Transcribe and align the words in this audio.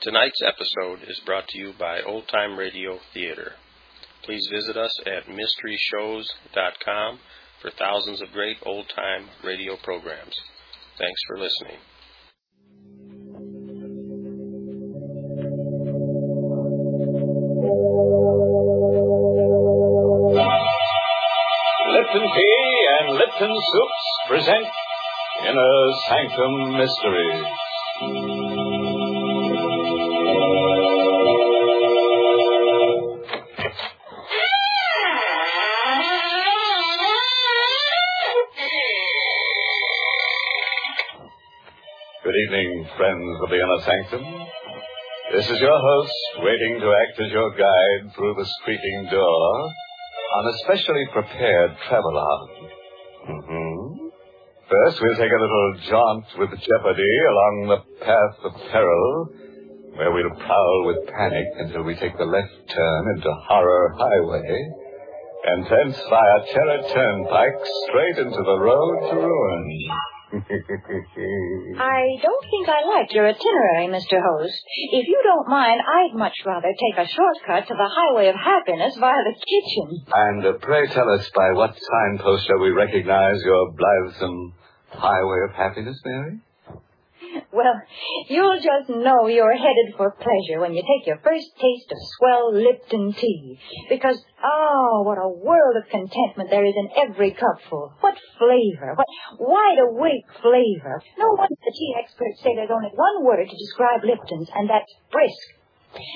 Tonight's 0.00 0.40
episode 0.46 1.00
is 1.08 1.20
brought 1.26 1.48
to 1.48 1.58
you 1.58 1.72
by 1.76 2.00
Old 2.02 2.28
Time 2.28 2.56
Radio 2.56 3.00
Theater. 3.12 3.52
Please 4.22 4.46
visit 4.52 4.76
us 4.76 4.96
at 5.04 5.26
mysteryshows.com 5.26 7.18
for 7.60 7.70
thousands 7.72 8.22
of 8.22 8.30
great 8.30 8.58
old 8.64 8.88
time 8.94 9.28
radio 9.42 9.74
programs. 9.82 10.36
Thanks 10.98 11.20
for 11.26 11.38
listening. 11.38 11.78
Lipton 21.90 22.28
Tea 22.36 22.86
and 23.00 23.14
Lipton 23.16 23.56
Soups 23.72 24.02
present 24.28 24.66
Inner 25.44 25.92
Sanctum 26.06 26.76
Mysteries. 26.78 27.67
Friends 42.98 43.38
of 43.44 43.48
the 43.48 43.54
Inner 43.62 43.80
Sanctum. 43.86 44.26
This 45.30 45.46
is 45.46 45.60
your 45.60 45.78
host, 45.78 46.18
waiting 46.42 46.80
to 46.82 46.90
act 46.90 47.20
as 47.22 47.30
your 47.30 47.50
guide 47.54 48.10
through 48.10 48.34
the 48.34 48.46
creaking 48.64 49.06
door 49.12 49.72
on 50.34 50.42
a 50.50 50.58
specially 50.66 51.06
prepared 51.12 51.78
travelogue. 51.86 52.50
Mm-hmm. 53.30 54.08
First, 54.66 55.00
we'll 55.00 55.14
take 55.14 55.30
a 55.30 55.42
little 55.46 55.74
jaunt 55.86 56.26
with 56.38 56.50
jeopardy 56.58 57.14
along 57.30 57.54
the 57.70 58.04
path 58.04 58.36
of 58.42 58.52
peril, 58.72 59.28
where 59.94 60.10
we'll 60.10 60.34
prowl 60.34 60.86
with 60.86 61.06
panic 61.06 61.46
until 61.60 61.84
we 61.84 61.94
take 61.94 62.18
the 62.18 62.26
left 62.26 62.50
turn 62.74 63.02
into 63.14 63.30
Horror 63.46 63.94
Highway, 63.96 64.50
and 65.46 65.66
thence 65.70 66.02
via 66.10 66.38
Terror 66.52 66.82
Turnpike 66.92 67.62
straight 67.86 68.26
into 68.26 68.42
the 68.42 68.58
road 68.58 69.10
to 69.10 69.16
ruin. 69.22 69.88
I 71.78 72.00
don't 72.20 72.44
think 72.50 72.68
I 72.68 72.84
like 72.84 73.08
your 73.14 73.28
itinerary, 73.28 73.88
Mr. 73.88 74.20
Host. 74.20 74.60
If 74.92 75.08
you 75.08 75.20
don't 75.24 75.48
mind, 75.48 75.80
I'd 75.80 76.14
much 76.14 76.34
rather 76.44 76.68
take 76.68 76.98
a 76.98 77.08
shortcut 77.08 77.68
to 77.68 77.74
the 77.74 77.88
highway 77.88 78.28
of 78.28 78.34
happiness 78.34 78.94
via 79.00 79.24
the 79.24 79.34
kitchen. 79.34 80.04
And 80.12 80.44
uh, 80.44 80.52
pray 80.60 80.86
tell 80.88 81.08
us 81.10 81.30
by 81.34 81.52
what 81.52 81.74
signpost 81.80 82.46
shall 82.46 82.58
we 82.58 82.70
recognize 82.70 83.40
your 83.42 83.72
blithesome 83.72 84.52
highway 84.90 85.38
of 85.48 85.54
happiness, 85.54 85.98
Mary? 86.04 86.40
Well, 87.52 87.80
you'll 88.28 88.60
just 88.60 88.88
know 88.88 89.26
you're 89.26 89.56
headed 89.56 89.96
for 89.96 90.12
pleasure 90.12 90.60
when 90.60 90.74
you 90.74 90.82
take 90.82 91.06
your 91.06 91.18
first 91.24 91.48
taste 91.56 91.90
of 91.90 91.98
swell 92.18 92.54
Lipton 92.54 93.12
tea. 93.14 93.58
Because, 93.88 94.22
oh, 94.44 95.02
what 95.04 95.18
a 95.18 95.28
world 95.28 95.76
of 95.76 95.90
contentment 95.90 96.50
there 96.50 96.64
is 96.64 96.74
in 96.76 96.88
every 96.96 97.32
cupful. 97.32 97.94
What 98.00 98.14
flavor, 98.38 98.94
what 98.94 99.06
wide 99.38 99.78
awake 99.80 100.28
flavor. 100.40 101.02
No 101.18 101.34
wonder 101.36 101.56
the 101.56 101.74
tea 101.76 101.94
experts 101.98 102.42
say 102.42 102.54
there's 102.54 102.70
only 102.70 102.92
one 102.94 103.24
word 103.24 103.48
to 103.48 103.56
describe 103.56 104.04
Lipton's, 104.04 104.50
and 104.54 104.68
that's 104.68 104.92
brisk. 105.10 105.58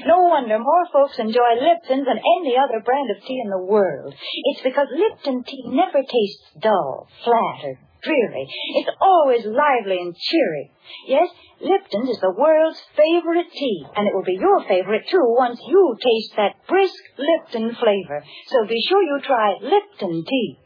No 0.05 0.29
wonder 0.29 0.59
more 0.59 0.87
folks 0.93 1.19
enjoy 1.19 1.57
Lipton 1.57 2.05
than 2.05 2.21
any 2.21 2.57
other 2.57 2.85
brand 2.85 3.11
of 3.11 3.25
tea 3.25 3.41
in 3.43 3.51
the 3.51 3.65
world. 3.65 4.15
It's 4.53 4.63
because 4.63 4.89
Lipton 4.93 5.45
tea 5.45 5.65
never 5.67 6.03
tastes 6.03 6.45
dull, 6.61 7.09
flat, 7.25 7.65
or 7.65 7.79
dreary. 8.03 8.47
It's 8.77 8.91
always 9.00 9.45
lively 9.47 9.98
and 9.98 10.17
cheery. 10.17 10.70
Yes, 11.06 11.28
Lipton's 11.61 12.11
is 12.11 12.20
the 12.20 12.34
world's 12.36 12.83
favorite 12.97 13.50
tea, 13.53 13.84
and 13.97 14.06
it 14.06 14.14
will 14.14 14.25
be 14.25 14.39
your 14.39 14.64
favorite 14.67 15.09
too 15.11 15.25
once 15.39 15.61
you 15.67 15.97
taste 16.03 16.34
that 16.36 16.67
brisk 16.69 17.03
Lipton 17.17 17.75
flavor. 17.77 18.25
So 18.48 18.67
be 18.67 18.83
sure 18.89 19.03
you 19.03 19.20
try 19.25 19.55
Lipton 19.62 20.25
tea. 20.28 20.59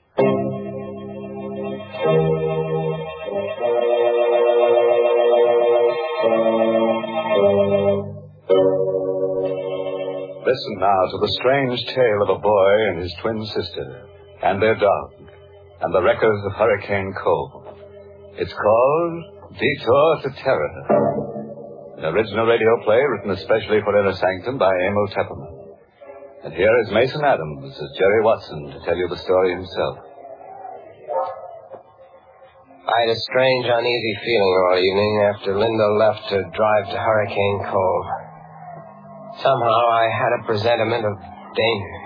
Listen 10.46 10.78
now 10.78 11.02
to 11.10 11.18
the 11.20 11.36
strange 11.40 11.84
tale 11.86 12.22
of 12.22 12.28
a 12.30 12.40
boy 12.40 12.72
and 12.88 13.02
his 13.02 13.12
twin 13.20 13.44
sister, 13.44 14.06
and 14.42 14.62
their 14.62 14.76
dog, 14.76 15.12
and 15.80 15.92
the 15.92 16.02
wreckers 16.02 16.40
of 16.46 16.52
Hurricane 16.56 17.12
Cove. 17.22 17.76
It's 18.38 18.52
called 18.52 19.24
Detour 19.52 20.20
to 20.24 20.30
Terror. 20.42 20.72
An 21.98 22.04
original 22.04 22.46
radio 22.46 22.72
play 22.84 23.00
written 23.00 23.30
especially 23.30 23.80
for 23.84 23.98
Inner 24.00 24.16
Sanctum 24.16 24.58
by 24.58 24.72
Emil 24.72 25.08
Tepperman. 25.12 25.52
And 26.44 26.54
here 26.54 26.72
is 26.84 26.92
Mason 26.92 27.24
Adams 27.24 27.74
as 27.74 27.98
Jerry 27.98 28.22
Watson 28.22 28.70
to 28.72 28.78
tell 28.84 28.96
you 28.96 29.08
the 29.08 29.18
story 29.18 29.52
himself. 29.52 29.98
I 32.86 33.00
had 33.00 33.10
a 33.10 33.20
strange, 33.20 33.66
uneasy 33.66 34.14
feeling 34.24 34.54
all 34.70 34.78
evening 34.78 35.32
after 35.34 35.58
Linda 35.58 35.88
left 35.98 36.28
to 36.30 36.38
drive 36.54 36.86
to 36.92 36.96
Hurricane 36.96 37.60
Cove. 37.66 38.06
Somehow 39.42 39.80
I 39.92 40.08
had 40.08 40.32
a 40.40 40.46
presentiment 40.46 41.04
of 41.04 41.18
danger. 41.18 42.05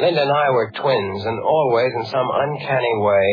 Linda 0.00 0.22
and 0.24 0.32
I 0.32 0.48
were 0.48 0.72
twins, 0.80 1.20
and 1.28 1.38
always, 1.44 1.92
in 1.92 2.06
some 2.08 2.24
uncanny 2.24 2.96
way, 3.04 3.28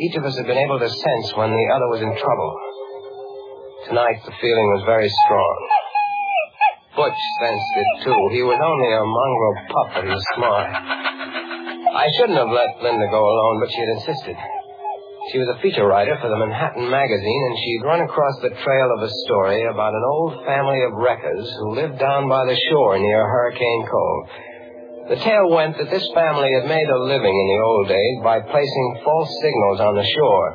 each 0.00 0.16
of 0.16 0.24
us 0.24 0.32
had 0.36 0.48
been 0.48 0.56
able 0.56 0.80
to 0.80 0.88
sense 0.88 1.28
when 1.36 1.52
the 1.52 1.66
other 1.76 1.88
was 1.92 2.00
in 2.00 2.16
trouble. 2.16 2.52
Tonight, 3.84 4.16
the 4.24 4.32
feeling 4.40 4.68
was 4.80 4.88
very 4.88 5.12
strong. 5.28 5.56
Butch 6.96 7.20
sensed 7.44 7.74
it, 7.76 7.90
too. 8.08 8.20
He 8.32 8.40
was 8.40 8.56
only 8.56 8.90
a 8.96 9.04
mongrel 9.04 9.56
pup, 9.68 9.90
he 10.00 10.08
was 10.08 10.24
smart. 10.40 10.72
I 10.72 12.08
shouldn't 12.16 12.40
have 12.40 12.48
let 12.48 12.80
Linda 12.80 13.04
go 13.12 13.20
alone, 13.20 13.60
but 13.60 13.68
she 13.68 13.84
had 13.84 13.92
insisted. 14.00 14.36
She 15.32 15.38
was 15.38 15.52
a 15.52 15.60
feature 15.60 15.84
writer 15.84 16.16
for 16.16 16.32
the 16.32 16.40
Manhattan 16.40 16.88
Magazine, 16.88 17.42
and 17.44 17.56
she'd 17.60 17.84
run 17.84 18.00
across 18.00 18.40
the 18.40 18.56
trail 18.56 18.88
of 18.96 19.04
a 19.04 19.12
story 19.28 19.68
about 19.68 19.92
an 19.92 20.04
old 20.08 20.48
family 20.48 20.80
of 20.80 20.96
wreckers 20.96 21.44
who 21.60 21.76
lived 21.76 22.00
down 22.00 22.24
by 22.24 22.48
the 22.48 22.56
shore 22.72 22.96
near 22.96 23.20
Hurricane 23.20 23.84
Cove. 23.84 24.49
The 25.10 25.18
tale 25.18 25.50
went 25.50 25.74
that 25.74 25.90
this 25.90 26.06
family 26.14 26.54
had 26.54 26.70
made 26.70 26.86
a 26.86 27.02
living 27.02 27.34
in 27.34 27.46
the 27.50 27.62
old 27.66 27.88
days 27.90 28.16
by 28.22 28.38
placing 28.46 29.00
false 29.02 29.30
signals 29.42 29.80
on 29.82 29.98
the 29.98 30.06
shore 30.06 30.48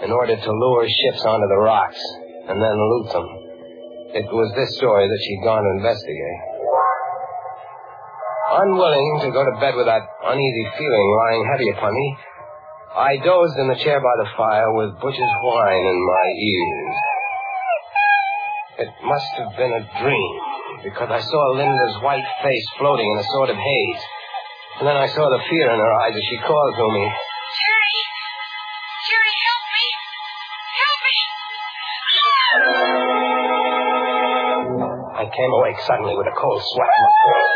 in 0.00 0.10
order 0.10 0.40
to 0.40 0.50
lure 0.56 0.88
ships 0.88 1.20
onto 1.20 1.44
the 1.44 1.60
rocks 1.60 2.00
and 2.48 2.56
then 2.56 2.76
loot 2.80 3.12
them. 3.12 3.28
It 4.16 4.24
was 4.32 4.56
this 4.56 4.72
story 4.80 5.04
that 5.04 5.20
she'd 5.20 5.44
gone 5.44 5.68
to 5.68 5.72
investigate. 5.84 6.40
Unwilling 8.64 9.20
to 9.20 9.36
go 9.36 9.44
to 9.44 9.60
bed 9.60 9.76
with 9.76 9.84
that 9.84 10.08
uneasy 10.24 10.66
feeling 10.80 11.06
lying 11.20 11.44
heavy 11.52 11.68
upon 11.68 11.92
me, 11.92 12.16
I 12.96 13.20
dozed 13.20 13.58
in 13.60 13.68
the 13.68 13.84
chair 13.84 14.00
by 14.00 14.16
the 14.16 14.30
fire 14.32 14.72
with 14.80 14.96
Butch's 14.96 15.34
whine 15.44 15.84
in 15.84 15.98
my 16.08 16.26
ears. 16.40 17.09
It 18.80 18.88
must 19.04 19.28
have 19.36 19.52
been 19.60 19.76
a 19.76 19.84
dream, 20.00 20.32
because 20.80 21.12
I 21.12 21.20
saw 21.20 21.42
Linda's 21.52 22.00
white 22.00 22.24
face 22.40 22.64
floating 22.80 23.04
in 23.12 23.18
a 23.20 23.28
sort 23.28 23.52
of 23.52 23.56
haze. 23.60 24.02
And 24.80 24.88
then 24.88 24.96
I 24.96 25.04
saw 25.04 25.28
the 25.28 25.44
fear 25.52 25.68
in 25.68 25.76
her 25.76 25.94
eyes 26.00 26.16
as 26.16 26.24
she 26.24 26.40
called 26.40 26.74
to 26.80 26.88
me. 26.88 27.04
Jerry! 27.04 28.00
Jerry, 29.04 29.34
help 29.36 29.64
me! 29.68 29.84
Help 30.80 31.00
me! 31.04 31.16
I 35.12 35.24
came 35.28 35.52
awake 35.60 35.76
suddenly 35.84 36.16
with 36.16 36.32
a 36.32 36.36
cold 36.40 36.64
sweat 36.64 36.88
in 36.88 37.02
my 37.04 37.12
throat. 37.20 37.52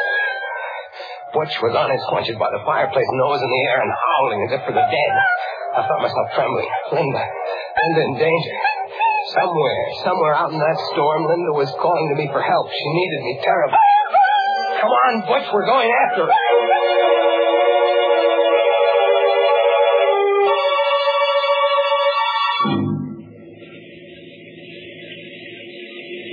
Butch 1.40 1.56
was 1.64 1.72
on 1.72 1.88
his 1.88 2.04
haunches 2.12 2.36
by 2.36 2.52
the 2.52 2.60
fireplace, 2.68 3.08
nose 3.16 3.40
in 3.40 3.48
the 3.48 3.62
air 3.72 3.80
and 3.80 3.88
howling 3.96 4.44
as 4.44 4.60
if 4.60 4.62
for 4.68 4.76
the 4.76 4.84
dead. 4.92 5.12
I 5.72 5.88
felt 5.88 6.04
myself 6.04 6.36
trembling. 6.36 6.68
Linda, 6.92 7.24
Linda 7.24 8.00
in 8.12 8.14
danger. 8.20 8.73
Somewhere, 9.34 9.82
somewhere 10.04 10.34
out 10.34 10.52
in 10.52 10.58
that 10.62 10.78
storm, 10.94 11.26
Linda 11.26 11.52
was 11.58 11.66
calling 11.82 12.06
to 12.06 12.14
me 12.14 12.30
for 12.30 12.38
help. 12.38 12.70
She 12.70 12.86
needed 12.86 13.20
me 13.26 13.40
terribly. 13.42 13.78
Come 14.78 14.94
on, 14.94 15.12
Butch, 15.26 15.48
we're 15.50 15.66
going 15.66 15.90
after 15.90 16.30
her. 16.30 16.38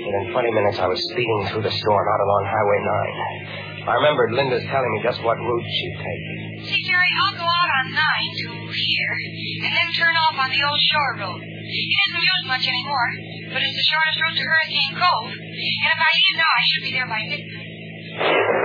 Within 0.05 0.33
20 0.37 0.51
minutes, 0.53 0.77
I 0.77 0.85
was 0.85 1.01
speeding 1.09 1.49
through 1.49 1.65
the 1.65 1.73
storm 1.73 2.05
out 2.05 2.21
along 2.21 2.43
Highway 2.53 2.79
9. 3.81 3.89
I 3.89 3.93
remembered 3.97 4.29
Linda's 4.37 4.65
telling 4.69 4.91
me 4.93 5.01
just 5.01 5.23
what 5.25 5.41
route 5.41 5.65
she'd 5.65 5.97
take. 5.97 6.69
See, 6.69 6.81
Jerry, 6.85 7.11
I'll 7.25 7.37
go 7.41 7.49
out 7.49 7.71
on 7.81 7.85
9 7.97 7.97
to 7.97 8.49
here, 8.69 9.15
and 9.65 9.73
then 9.73 9.89
turn 9.97 10.13
off 10.29 10.37
on 10.37 10.49
the 10.53 10.61
old 10.61 10.81
shore 10.85 11.13
road. 11.17 11.50
It 11.61 11.87
isn't 11.93 12.25
used 12.25 12.47
much 12.47 12.65
anymore, 12.65 13.09
but 13.53 13.61
it's 13.61 13.77
the 13.77 13.87
shortest 13.87 14.17
route 14.21 14.37
to 14.37 14.45
Hurricane 14.49 14.93
Cove. 14.97 15.29
And 15.29 15.89
if 15.93 15.99
I 16.01 16.11
leave 16.17 16.37
now, 16.41 16.51
I 16.51 16.63
should 16.65 16.83
be 16.83 16.91
there 16.91 17.07
by 17.07 17.21
midnight. 17.29 18.61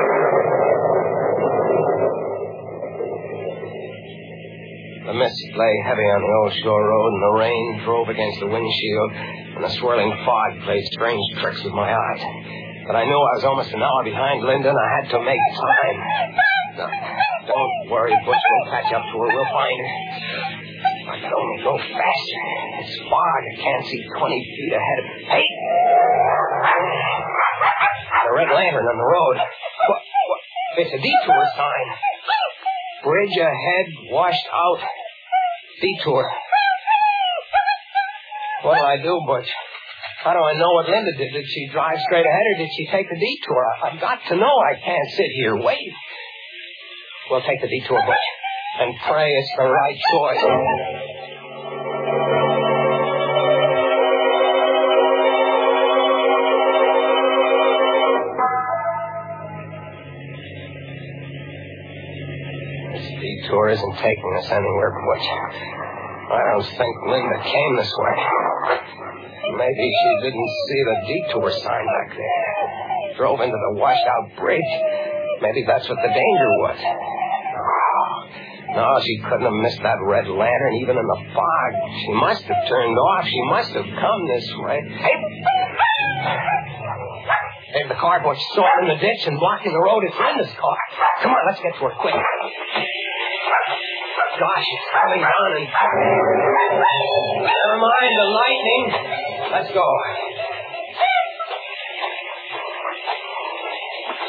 The 5.06 5.14
mist 5.14 5.38
lay 5.54 5.75
heavy 5.87 6.08
on 6.10 6.19
the 6.19 6.32
old 6.43 6.52
shore 6.64 6.82
road, 6.82 7.10
and 7.14 7.22
the 7.22 7.34
rain 7.38 7.81
drove 7.84 8.08
against 8.08 8.40
the 8.40 8.50
windshield. 8.50 9.12
and 9.56 9.64
the 9.64 9.70
swirling 9.78 10.12
fog 10.26 10.60
played 10.64 10.84
strange 10.92 11.22
tricks 11.40 11.62
with 11.62 11.72
my 11.72 11.88
eyes. 11.94 12.22
But 12.87 12.96
I 12.96 13.04
knew 13.04 13.16
I 13.16 13.34
was 13.38 13.44
almost 13.44 13.72
an 13.72 13.82
hour 13.82 14.02
behind 14.04 14.42
Linda, 14.42 14.69
and 14.69 14.78
I 14.78 14.88
had 15.00 15.10
to 15.14 15.20
make 15.22 15.40
time. 15.54 15.99
Don't 17.46 17.90
worry, 17.90 18.12
Butch. 18.26 18.37
We'll 18.50 18.70
catch 18.70 18.92
up 18.92 19.02
to 19.12 19.19
her. 19.19 19.28
We'll 19.31 19.52
find 19.54 19.78
her. 19.81 20.65
Could 21.16 21.32
only 21.32 21.58
go 21.64 21.76
faster. 21.78 22.42
It's 22.84 22.96
fog. 23.08 23.40
I 23.40 23.54
can't 23.56 23.84
see 23.86 24.00
20 24.04 24.36
feet 24.36 24.72
ahead 24.76 24.98
of 25.00 25.04
me. 25.06 25.24
Hey! 25.24 25.48
The 28.26 28.32
red 28.34 28.50
lantern 28.52 28.84
on 28.84 28.98
the 28.98 29.08
road. 29.08 29.36
What? 29.36 30.00
what? 30.02 30.40
It's 30.78 30.92
a 30.92 31.00
detour 31.00 31.44
sign. 31.56 31.86
Bridge 33.04 33.36
ahead, 33.38 33.86
washed 34.10 34.46
out. 34.52 34.80
Detour. 35.80 36.30
What 38.62 38.78
do 38.78 38.84
I 38.84 38.96
do, 38.98 39.22
Butch? 39.26 39.48
How 40.24 40.32
do 40.32 40.42
I 40.42 40.58
know 40.58 40.72
what 40.74 40.88
Linda 40.88 41.12
did? 41.16 41.32
Did 41.32 41.46
she 41.46 41.68
drive 41.70 42.00
straight 42.00 42.26
ahead 42.26 42.46
or 42.50 42.58
did 42.58 42.70
she 42.76 42.88
take 42.90 43.06
the 43.08 43.14
detour? 43.14 43.64
I've 43.84 44.00
got 44.00 44.18
to 44.28 44.36
know. 44.36 44.58
I 44.58 44.74
can't 44.74 45.08
sit 45.14 45.30
here. 45.30 45.56
Wait. 45.56 45.92
We'll 47.30 47.42
take 47.42 47.60
the 47.60 47.68
detour, 47.68 48.02
Butch. 48.04 48.26
And 48.80 48.92
pray 49.06 49.30
it's 49.30 49.52
the 49.56 49.64
right 49.64 49.96
choice. 50.12 50.95
Isn't 63.68 63.96
taking 63.98 64.32
us 64.38 64.48
anywhere, 64.50 64.92
Butch. 64.92 65.26
I 66.26 66.42
don't 66.52 66.66
think 66.66 66.94
Linda 67.06 67.38
came 67.42 67.76
this 67.76 67.92
way. 67.98 68.16
Maybe 69.56 69.86
she 69.86 70.10
didn't 70.22 70.50
see 70.68 70.80
the 70.82 70.96
detour 71.06 71.50
sign 71.50 71.86
back 71.86 72.16
there. 72.16 73.14
Drove 73.16 73.40
into 73.40 73.56
the 73.56 73.78
washed 73.78 74.06
out 74.06 74.36
bridge. 74.36 74.72
Maybe 75.40 75.64
that's 75.66 75.88
what 75.88 75.98
the 76.02 76.08
danger 76.08 76.50
was. 76.60 76.78
No, 78.76 79.00
she 79.00 79.16
couldn't 79.24 79.46
have 79.46 79.60
missed 79.62 79.80
that 79.82 79.96
red 80.02 80.26
lantern 80.28 80.74
even 80.82 80.98
in 80.98 81.06
the 81.06 81.20
fog. 81.32 81.70
She 82.04 82.12
must 82.12 82.44
have 82.44 82.68
turned 82.68 82.98
off. 82.98 83.24
She 83.24 83.42
must 83.48 83.72
have 83.72 83.86
come 83.86 84.20
this 84.28 84.48
way. 84.58 84.82
Hey! 85.00 85.16
There's 87.72 87.88
the 87.88 87.94
car, 87.94 88.22
Butch, 88.22 88.40
in 88.82 88.88
the 88.88 88.96
ditch 89.00 89.26
and 89.26 89.38
blocking 89.38 89.72
the 89.72 89.80
road. 89.80 90.02
It's 90.04 90.16
Linda's 90.16 90.52
car. 90.58 90.76
Come 91.22 91.32
on, 91.32 91.42
let's 91.46 91.60
get 91.60 91.74
to 91.78 91.84
her 91.88 91.94
quick. 92.00 92.14
Gosh, 94.37 94.69
it's 94.69 94.88
coming 94.93 95.22
down 95.25 95.48
and... 95.56 95.66
Never 97.40 97.76
mind 97.81 98.12
the 98.12 98.28
lightning. 98.37 98.84
Let's 99.52 99.70
go. 99.72 99.87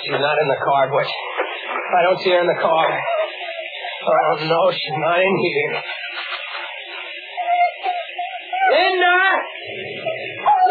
She's 0.04 0.22
not 0.24 0.38
in 0.40 0.48
the 0.48 0.60
car, 0.64 0.90
Butch. 0.92 1.12
I 1.12 2.02
don't 2.04 2.20
see 2.24 2.32
her 2.32 2.40
in 2.40 2.48
the 2.48 2.62
car. 2.62 2.88
I 2.88 4.20
don't 4.32 4.48
know. 4.48 4.72
She's 4.72 4.96
not 4.96 5.20
in 5.20 5.36
here. 5.44 5.84
Linda! 8.72 9.20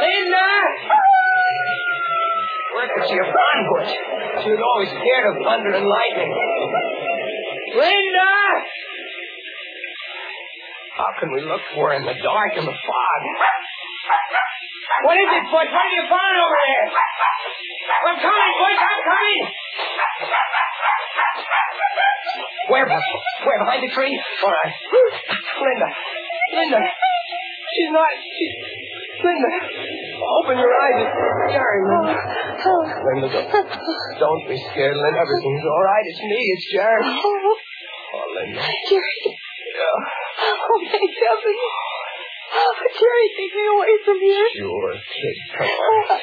Linda! 0.00 0.48
Where 2.76 2.88
could 2.96 3.08
she 3.08 3.16
have 3.16 3.32
gone, 3.32 3.60
Butch? 3.72 3.92
She 4.44 4.50
was 4.52 4.60
always 4.60 4.88
scared 4.88 5.24
of 5.32 5.44
thunder 5.44 5.72
and 5.76 5.86
lightning. 5.88 6.32
Linda! 7.76 8.15
How 10.96 11.12
can 11.20 11.28
we 11.28 11.44
look 11.44 11.60
for 11.76 11.92
her 11.92 12.00
in 12.00 12.04
the 12.08 12.16
dark 12.16 12.52
and 12.56 12.64
the 12.64 12.72
fog? 12.72 13.20
What 15.04 15.16
is 15.20 15.28
it, 15.28 15.44
Butch? 15.52 15.68
What 15.68 15.84
have 15.84 15.92
you 15.92 16.04
found 16.08 16.36
over 16.40 16.56
there? 16.56 16.86
I'm 18.08 18.16
coming, 18.16 18.52
Butch. 18.56 18.80
I'm 18.80 19.02
coming. 19.04 19.42
Where, 22.72 22.86
Butch? 22.88 23.08
Where? 23.44 23.58
Behind 23.60 23.82
the 23.84 23.92
tree? 23.92 24.14
All 24.42 24.50
right. 24.50 24.72
Linda. 24.72 25.88
Linda. 26.56 26.80
She's 26.80 27.92
not. 27.92 28.10
She's. 28.16 28.54
Linda. 29.20 29.52
Open 30.40 30.56
your 30.56 30.72
eyes. 30.72 30.96
It's 30.96 31.52
Jerry. 31.52 31.80
Linda, 33.04 33.28
don't, 33.36 33.68
don't 34.18 34.44
be 34.48 34.56
scared, 34.72 34.96
Linda. 34.96 35.18
Everything's 35.20 35.64
all 35.64 35.84
right. 35.84 36.04
It's 36.08 36.20
me. 36.24 36.40
It's 36.40 36.72
Jerry. 36.72 37.04
Oh, 37.04 37.56
oh 38.16 38.26
Linda. 38.32 38.60
Jerry. 38.88 39.35
Yeah. 41.02 41.28
Oh, 41.28 41.38
thank. 41.44 41.58
Oh, 42.56 42.72
Jerry, 42.96 43.26
take 43.36 43.52
me 43.54 43.64
away 43.68 43.92
from 44.04 44.18
here. 44.20 44.46
Sure, 44.56 44.92
kid. 44.94 45.36
Come 45.58 45.68
on. 45.68 46.20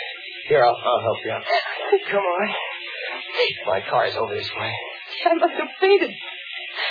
Here, 0.47 0.63
I'll, 0.65 0.75
I'll 0.75 1.01
help 1.01 1.17
you 1.25 1.31
out. 1.31 1.43
Come 2.09 2.23
on. 2.23 2.47
My 3.67 3.81
car's 3.89 4.15
over 4.15 4.33
this 4.35 4.49
way. 4.57 4.73
I 5.25 5.33
must 5.35 5.53
have 5.59 5.69
fainted. 5.79 6.11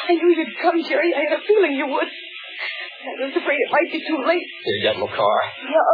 I 0.08 0.12
knew 0.14 0.34
you'd 0.36 0.56
come, 0.60 0.82
Jerry. 0.88 1.12
I 1.14 1.20
had 1.30 1.38
a 1.38 1.42
feeling 1.46 1.72
you 1.72 1.86
would. 1.88 2.06
I 2.06 3.24
was 3.26 3.34
afraid 3.36 3.58
it 3.58 3.70
might 3.72 3.90
be 3.90 3.98
too 4.06 4.22
late. 4.26 4.46
Here, 4.64 4.80
get 4.82 4.94
in 4.96 5.00
the 5.00 5.08
car. 5.08 5.42
Yeah. 5.66 5.92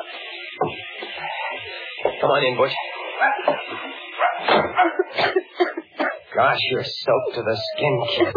Come 2.20 2.30
on 2.30 2.44
in, 2.44 2.56
Butch. 2.56 2.74
Gosh, 6.36 6.58
you're 6.70 6.84
soaked 6.84 7.34
to 7.34 7.42
the 7.42 7.56
skin, 7.74 8.02
kid. 8.16 8.34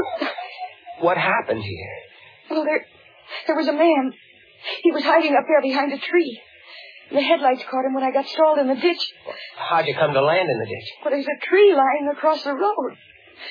What 0.99 1.17
happened 1.17 1.63
here? 1.63 1.97
Well, 2.49 2.63
there, 2.63 2.85
there 3.47 3.55
was 3.55 3.67
a 3.67 3.73
man. 3.73 4.13
He 4.83 4.91
was 4.91 5.03
hiding 5.03 5.35
up 5.35 5.43
there 5.47 5.61
behind 5.61 5.91
a 5.93 5.97
tree. 5.97 6.41
The 7.11 7.21
headlights 7.21 7.63
caught 7.69 7.83
him 7.85 7.93
when 7.93 8.03
I 8.03 8.11
got 8.11 8.27
stalled 8.27 8.59
in 8.59 8.67
the 8.67 8.75
ditch. 8.75 9.03
How'd 9.57 9.85
you 9.85 9.95
come 9.95 10.13
to 10.13 10.21
land 10.21 10.47
in 10.47 10.57
the 10.59 10.65
ditch? 10.65 10.87
Well, 11.03 11.11
there's 11.11 11.27
a 11.27 11.45
tree 11.45 11.73
lying 11.75 12.07
across 12.11 12.43
the 12.43 12.53
road. 12.53 12.95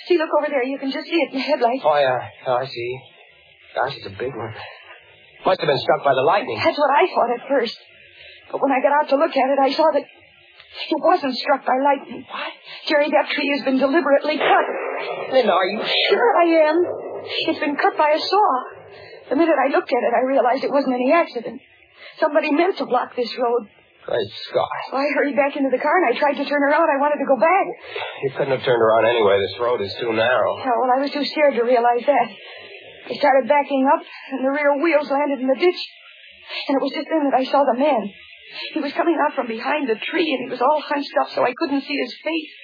See, 0.07 0.17
look 0.17 0.31
over 0.39 0.49
there. 0.49 0.65
You 0.65 0.79
can 0.79 0.91
just 0.91 1.07
see 1.07 1.21
it 1.21 1.33
in 1.33 1.39
the 1.39 1.45
headlights. 1.45 1.83
Oh, 1.85 1.99
yeah. 1.99 2.29
Oh, 2.47 2.57
I 2.57 2.67
see. 2.67 3.01
Gosh, 3.75 3.97
it's 3.97 4.07
a 4.07 4.17
big 4.17 4.35
one. 4.35 4.55
Must 5.45 5.61
have 5.61 5.69
been 5.69 5.79
struck 5.79 6.05
by 6.05 6.15
the 6.15 6.25
lightning. 6.25 6.57
That's 6.63 6.79
what 6.79 6.91
I 6.91 7.07
thought 7.13 7.31
at 7.37 7.49
first. 7.49 7.77
But 8.51 8.63
when 8.63 8.73
I 8.73 8.81
got 8.81 8.93
out 8.93 9.09
to 9.11 9.17
look 9.17 9.31
at 9.31 9.51
it, 9.51 9.59
I 9.61 9.73
saw 9.73 9.91
that 9.93 10.03
it 10.05 11.01
wasn't 11.01 11.37
struck 11.37 11.67
by 11.67 11.77
lightning. 11.85 12.25
What? 12.31 12.53
Jerry, 12.87 13.11
that 13.11 13.31
tree 13.35 13.51
has 13.57 13.65
been 13.65 13.79
deliberately 13.79 14.39
cut. 14.39 14.67
Then 15.33 15.51
are 15.51 15.67
you 15.67 15.81
sure? 15.81 16.17
Sure 16.17 16.33
I 16.41 16.47
am. 16.71 16.77
It's 17.49 17.61
been 17.61 17.77
cut 17.77 17.97
by 17.97 18.11
a 18.17 18.21
saw. 18.21 18.49
The 19.31 19.39
minute 19.39 19.55
I 19.55 19.71
looked 19.71 19.95
at 19.95 20.03
it, 20.03 20.13
I 20.13 20.27
realized 20.27 20.67
it 20.67 20.75
wasn't 20.75 20.99
any 20.99 21.15
accident. 21.15 21.63
Somebody 22.19 22.51
meant 22.51 22.77
to 22.79 22.87
block 22.87 23.15
this 23.15 23.31
road. 23.39 23.71
Great 24.05 24.31
Scott. 24.51 24.69
So 24.91 24.97
I 24.97 25.07
hurried 25.15 25.37
back 25.37 25.55
into 25.55 25.71
the 25.71 25.79
car 25.79 25.95
and 26.03 26.11
I 26.11 26.19
tried 26.19 26.35
to 26.41 26.45
turn 26.49 26.63
around. 26.67 26.89
I 26.91 26.99
wanted 26.99 27.23
to 27.23 27.29
go 27.29 27.39
back. 27.39 27.67
You 28.27 28.31
couldn't 28.35 28.59
have 28.59 28.65
turned 28.67 28.83
around 28.83 29.07
anyway. 29.07 29.39
This 29.39 29.55
road 29.61 29.81
is 29.81 29.95
too 30.01 30.13
narrow. 30.13 30.59
Yeah, 30.59 30.75
well, 30.75 30.91
I 30.97 31.01
was 31.01 31.13
too 31.15 31.25
scared 31.25 31.55
to 31.55 31.63
realize 31.63 32.03
that. 32.11 32.29
I 33.11 33.15
started 33.19 33.49
backing 33.49 33.87
up, 33.91 34.03
and 34.33 34.45
the 34.45 34.51
rear 34.51 34.83
wheels 34.83 35.11
landed 35.11 35.41
in 35.41 35.49
the 35.49 35.59
ditch. 35.59 35.83
And 36.69 36.77
it 36.79 36.83
was 36.83 36.93
just 36.95 37.09
then 37.11 37.31
that 37.31 37.39
I 37.39 37.45
saw 37.45 37.63
the 37.63 37.79
man. 37.79 38.11
He 38.75 38.81
was 38.81 38.93
coming 38.93 39.15
out 39.15 39.35
from 39.35 39.47
behind 39.47 39.89
the 39.89 39.95
tree, 39.95 40.27
and 40.27 40.47
he 40.47 40.51
was 40.51 40.61
all 40.61 40.81
hunched 40.83 41.15
up 41.23 41.31
so 41.31 41.45
I 41.45 41.55
couldn't 41.55 41.83
see 41.83 41.97
his 41.97 42.15
face. 42.25 42.55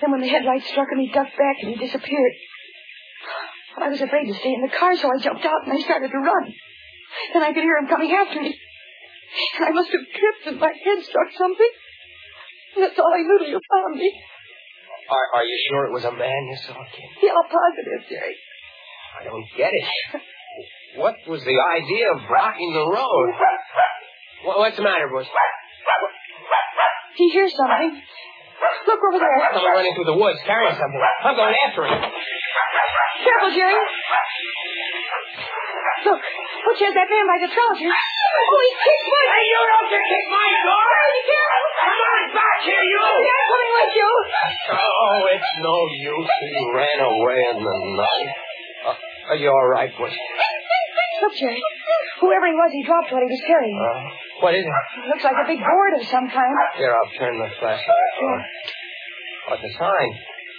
Then 0.00 0.12
when 0.12 0.20
the 0.20 0.28
headlights 0.28 0.68
struck 0.68 0.88
him, 0.92 1.00
he 1.00 1.08
ducked 1.08 1.36
back 1.38 1.56
and 1.62 1.72
he 1.72 1.76
disappeared. 1.76 2.34
I 3.74 3.88
was 3.90 4.00
afraid 4.00 4.26
to 4.30 4.34
stay 4.38 4.54
in 4.54 4.62
the 4.62 4.70
car, 4.70 4.96
so 4.96 5.10
I 5.10 5.18
jumped 5.18 5.44
out 5.44 5.66
and 5.66 5.72
I 5.72 5.80
started 5.82 6.10
to 6.10 6.18
run. 6.18 6.44
Then 7.34 7.42
I 7.42 7.52
could 7.52 7.62
hear 7.62 7.76
him 7.78 7.88
coming 7.88 8.10
after 8.12 8.40
me. 8.40 8.54
And 8.54 9.64
I 9.66 9.70
must 9.74 9.90
have 9.90 10.06
tripped 10.14 10.44
and 10.46 10.60
my 10.60 10.70
head 10.70 10.98
struck 11.02 11.30
something. 11.34 11.72
And 12.76 12.84
that's 12.84 12.98
all 12.98 13.10
I 13.10 13.22
knew 13.22 13.38
till 13.38 13.50
you 13.50 13.60
found 13.66 13.98
me. 13.98 14.10
Are, 15.10 15.26
are 15.40 15.44
you 15.44 15.58
sure 15.68 15.86
it 15.86 15.92
was 15.92 16.04
a 16.04 16.14
man 16.14 16.40
you 16.48 16.58
saw, 16.64 16.78
kid? 16.94 17.10
Yeah, 17.22 17.36
positive, 17.50 18.08
Jerry. 18.08 18.36
I 19.20 19.24
don't 19.24 19.46
get 19.58 19.70
it. 19.74 19.86
What 20.96 21.14
was 21.26 21.42
the 21.42 21.58
idea 21.58 22.14
of 22.14 22.22
blocking 22.30 22.72
the 22.72 22.86
road? 22.86 23.28
What, 24.46 24.58
what's 24.58 24.76
the 24.76 24.82
matter, 24.82 25.08
Butch? 25.10 25.26
He 27.16 27.30
hears 27.30 27.52
something. 27.56 28.00
Look 28.86 29.00
over 29.02 29.18
there. 29.18 29.38
Someone 29.54 29.74
running 29.74 29.94
through 29.94 30.08
the 30.08 30.18
woods 30.18 30.38
carrying 30.46 30.74
something. 30.74 31.02
I'm 31.24 31.36
going 31.36 31.54
after 31.66 31.86
him. 31.86 32.00
Careful, 33.24 33.50
Jerry. 33.56 33.72
Look, 36.04 36.20
Butch 36.20 36.80
has 36.84 36.92
that 36.92 37.08
man 37.08 37.24
by 37.24 37.38
the 37.40 37.48
trousers. 37.48 37.88
Oh, 37.88 38.60
he 38.60 38.70
kicked 38.76 39.04
Butch. 39.08 39.30
Hey, 39.32 39.44
you 39.48 39.60
don't 39.64 39.88
get 39.88 40.04
kick 40.04 40.26
my 40.28 40.48
door! 40.60 40.92
Be 41.08 41.22
careful. 41.24 41.64
Come 41.80 42.00
on 42.04 42.24
back 42.36 42.58
here, 42.68 42.84
you! 42.84 43.00
I'm 43.00 43.24
coming 43.24 43.74
with 43.80 43.92
you. 43.96 44.10
Oh, 44.76 45.16
it's 45.32 45.52
no 45.64 45.76
use. 46.04 46.28
He 46.44 46.62
ran 46.76 46.98
away 47.00 47.38
in 47.48 47.58
the 47.64 47.78
night. 47.96 48.28
Uh, 48.84 49.32
are 49.32 49.38
you 49.40 49.48
all 49.48 49.68
right, 49.72 49.88
Butch? 49.96 50.12
Look, 50.12 51.34
Jerry. 51.40 51.62
Whoever 52.20 52.46
he 52.48 52.56
was, 52.56 52.70
he 52.72 52.82
dropped 52.84 53.08
what 53.12 53.24
he 53.24 53.30
was 53.32 53.42
carrying. 53.48 53.78
Uh, 53.80 54.04
what 54.44 54.52
is 54.54 54.64
it? 54.68 55.08
Looks 55.08 55.24
like 55.24 55.40
a 55.40 55.46
big 55.48 55.60
board 55.64 55.92
of 55.96 56.04
some 56.08 56.28
kind. 56.28 56.52
Here, 56.76 56.92
I'll 56.92 57.12
turn 57.16 57.38
the 57.40 57.48
flashlight 57.56 58.14
on. 58.20 58.40
What's 59.48 59.62
the 59.62 59.72
sign? 59.80 60.10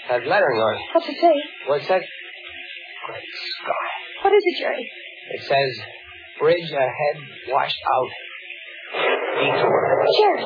Has 0.09 0.21
lettering 0.25 0.61
on 0.61 0.73
it. 0.77 0.81
What's 0.93 1.09
it 1.09 1.17
say? 1.21 1.35
Well, 1.69 1.77
it 1.77 1.85
says... 1.85 2.01
Great 3.05 3.29
Scott. 3.61 3.91
What 4.23 4.33
is 4.33 4.43
it, 4.45 4.59
Jerry? 4.59 4.89
It 5.31 5.41
says, 5.45 5.85
bridge 6.39 6.71
ahead, 6.71 7.17
washed 7.49 7.77
out. 7.85 8.09
detour. 9.37 10.05
Jerry, 10.17 10.45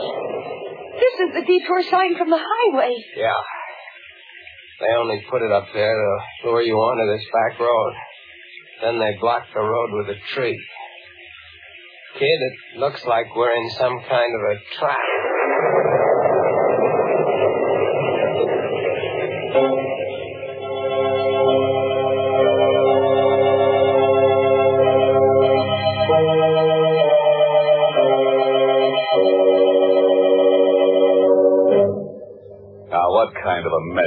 this 1.00 1.14
is 1.24 1.30
the 1.36 1.44
detour 1.48 1.84
sign 1.84 2.18
from 2.18 2.30
the 2.30 2.40
highway. 2.40 2.92
Yeah. 3.16 3.32
They 4.80 4.94
only 4.98 5.24
put 5.30 5.42
it 5.42 5.52
up 5.52 5.68
there 5.74 5.96
to 5.96 6.50
lure 6.50 6.62
you 6.62 6.76
onto 6.76 7.18
this 7.18 7.26
back 7.32 7.60
road. 7.60 7.94
Then 8.82 9.00
they 9.00 9.18
blocked 9.20 9.54
the 9.54 9.62
road 9.62 9.90
with 9.92 10.16
a 10.16 10.20
tree. 10.34 10.58
Kid, 12.18 12.26
it 12.26 12.80
looks 12.80 13.06
like 13.06 13.36
we're 13.36 13.56
in 13.56 13.70
some 13.78 14.00
kind 14.08 14.32
of 14.36 14.42
a 14.42 14.80
trap. 14.80 14.98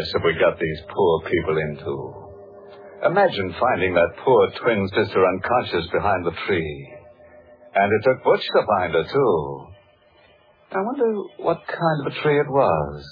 Mess 0.02 0.12
have 0.14 0.22
we 0.24 0.34
got 0.34 0.58
these 0.58 0.80
poor 0.94 1.22
people 1.30 1.56
into? 1.58 2.14
Imagine 3.06 3.54
finding 3.58 3.94
that 3.94 4.16
poor 4.24 4.50
twin 4.62 4.88
sister 4.88 5.26
unconscious 5.26 5.90
behind 5.92 6.26
the 6.26 6.32
tree. 6.46 6.94
And 7.74 7.92
it 7.92 8.02
took 8.04 8.24
Butch 8.24 8.42
to 8.42 8.66
find 8.66 8.92
her, 8.94 9.04
too. 9.04 9.66
I 10.72 10.80
wonder 10.80 11.22
what 11.38 11.66
kind 11.66 12.06
of 12.06 12.12
a 12.12 12.22
tree 12.22 12.38
it 12.38 12.48
was. 12.48 13.04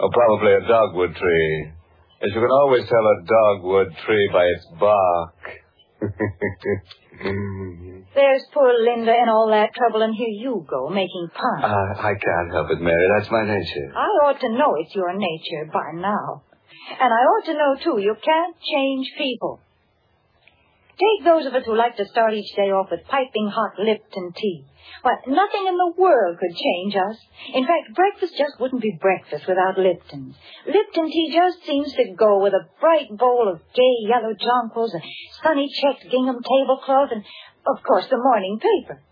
Oh, 0.00 0.10
probably 0.12 0.52
a 0.52 0.68
dogwood 0.68 1.16
tree. 1.16 1.72
As 2.22 2.30
you 2.34 2.40
can 2.40 2.50
always 2.50 2.88
tell 2.88 3.06
a 3.06 3.22
dogwood 3.26 3.96
tree 4.06 4.30
by 4.32 4.44
its 4.44 4.66
bark. 4.78 5.34
There's 8.14 8.42
poor 8.52 8.72
Linda 8.72 9.12
in 9.12 9.28
all 9.28 9.48
that 9.50 9.74
trouble, 9.74 10.02
and 10.02 10.14
here 10.14 10.32
you 10.32 10.66
go, 10.68 10.88
making 10.88 11.28
fun. 11.34 11.62
Uh, 11.62 12.00
I 12.00 12.14
can't 12.14 12.50
help 12.52 12.70
it, 12.70 12.80
Mary. 12.80 13.06
That's 13.16 13.30
my 13.30 13.44
nature. 13.44 13.92
I 13.94 14.08
ought 14.26 14.40
to 14.40 14.48
know 14.48 14.74
it's 14.78 14.94
your 14.94 15.12
nature 15.12 15.70
by 15.72 15.92
now. 15.94 16.42
And 17.00 17.12
I 17.12 17.22
ought 17.22 17.44
to 17.46 17.54
know, 17.54 17.76
too, 17.82 18.00
you 18.00 18.16
can't 18.22 18.56
change 18.60 19.12
people. 19.18 19.60
Take 20.98 21.24
those 21.24 21.46
of 21.46 21.54
us 21.54 21.62
who 21.64 21.76
like 21.76 21.96
to 21.96 22.06
start 22.06 22.34
each 22.34 22.56
day 22.56 22.74
off 22.74 22.90
with 22.90 23.06
piping 23.06 23.52
hot 23.54 23.78
Lipton 23.78 24.32
tea. 24.34 24.64
Why, 25.02 25.14
nothing 25.28 25.68
in 25.68 25.76
the 25.76 25.92
world 25.96 26.38
could 26.40 26.56
change 26.56 26.96
us. 26.96 27.16
In 27.54 27.66
fact, 27.66 27.94
breakfast 27.94 28.34
just 28.36 28.58
wouldn't 28.58 28.82
be 28.82 28.98
breakfast 29.00 29.46
without 29.46 29.78
Lipton. 29.78 30.34
Lipton 30.66 31.06
tea 31.06 31.30
just 31.30 31.64
seems 31.64 31.92
to 31.92 32.14
go 32.18 32.42
with 32.42 32.52
a 32.52 32.66
bright 32.80 33.14
bowl 33.16 33.46
of 33.46 33.60
gay 33.74 33.94
yellow 34.08 34.34
jonquils, 34.34 34.94
a 34.94 35.00
sunny 35.42 35.68
checked 35.70 36.10
gingham 36.10 36.42
tablecloth, 36.42 37.12
and, 37.12 37.22
of 37.68 37.82
course, 37.82 38.06
the 38.08 38.18
morning 38.18 38.58
paper. 38.58 39.02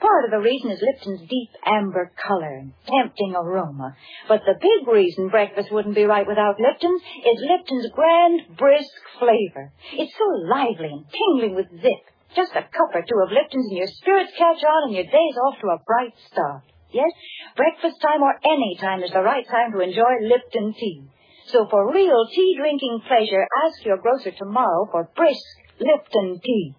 Part 0.00 0.26
of 0.26 0.30
the 0.30 0.44
reason 0.44 0.70
is 0.70 0.82
Lipton's 0.82 1.22
deep 1.22 1.50
amber 1.64 2.12
color 2.20 2.60
and 2.60 2.72
tempting 2.84 3.34
aroma. 3.34 3.96
But 4.28 4.42
the 4.44 4.60
big 4.60 4.86
reason 4.86 5.30
breakfast 5.30 5.72
wouldn't 5.72 5.94
be 5.94 6.04
right 6.04 6.26
without 6.26 6.60
Lipton's 6.60 7.00
is 7.00 7.48
Lipton's 7.48 7.88
grand, 7.94 8.56
brisk 8.58 8.92
flavor. 9.18 9.72
It's 9.94 10.12
so 10.12 10.28
lively 10.44 10.92
and 10.92 11.06
tingling 11.08 11.56
with 11.56 11.80
zip. 11.80 12.04
Just 12.36 12.52
a 12.52 12.68
cup 12.68 12.92
or 12.92 13.00
two 13.00 13.22
of 13.24 13.32
Lipton's 13.32 13.70
and 13.70 13.78
your 13.78 13.88
spirits 13.88 14.32
catch 14.36 14.62
on 14.62 14.88
and 14.88 14.94
your 14.94 15.04
day's 15.08 15.38
off 15.46 15.60
to 15.60 15.68
a 15.68 15.82
bright 15.86 16.12
start. 16.30 16.64
Yes, 16.92 17.10
breakfast 17.56 17.96
time 18.02 18.22
or 18.22 18.34
any 18.44 18.76
time 18.80 19.02
is 19.02 19.10
the 19.10 19.22
right 19.22 19.48
time 19.48 19.72
to 19.72 19.80
enjoy 19.80 20.20
Lipton 20.20 20.74
tea. 20.74 21.08
So 21.46 21.66
for 21.70 21.92
real 21.92 22.26
tea 22.28 22.56
drinking 22.58 23.02
pleasure, 23.08 23.46
ask 23.64 23.84
your 23.84 23.98
grocer 23.98 24.32
tomorrow 24.36 24.88
for 24.90 25.08
brisk 25.16 25.40
Lipton 25.80 26.40
tea. 26.44 26.74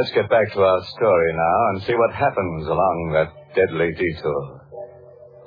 Let's 0.00 0.12
get 0.12 0.30
back 0.30 0.48
to 0.54 0.60
our 0.64 0.80
story 0.96 1.32
now 1.36 1.58
and 1.68 1.82
see 1.82 1.92
what 1.92 2.16
happens 2.16 2.64
along 2.64 2.96
that 3.12 3.28
deadly 3.52 3.92
detour. 3.92 4.42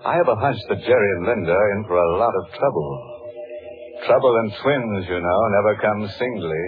I 0.06 0.14
have 0.14 0.30
a 0.30 0.36
hunch 0.36 0.60
that 0.70 0.78
Jerry 0.86 1.10
and 1.18 1.26
Linda 1.26 1.54
are 1.54 1.72
in 1.74 1.86
for 1.90 1.98
a 1.98 2.18
lot 2.22 2.34
of 2.38 2.54
trouble. 2.54 2.90
Trouble 4.06 4.36
and 4.38 4.54
twins, 4.62 5.06
you 5.10 5.20
know, 5.26 5.40
never 5.58 5.74
come 5.82 6.06
singly. 6.20 6.66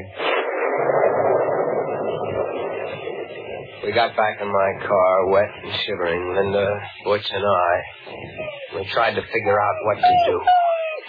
We 3.86 3.92
got 3.94 4.18
back 4.18 4.42
in 4.42 4.48
my 4.48 4.72
car, 4.88 5.28
wet 5.30 5.52
and 5.62 5.74
shivering, 5.86 6.34
Linda, 6.34 6.68
Butch, 7.04 7.30
and 7.30 7.46
I. 7.46 8.78
We 8.78 8.90
tried 8.90 9.14
to 9.14 9.22
figure 9.22 9.62
out 9.62 9.76
what 9.86 9.98
to 10.02 10.14
do. 10.26 10.42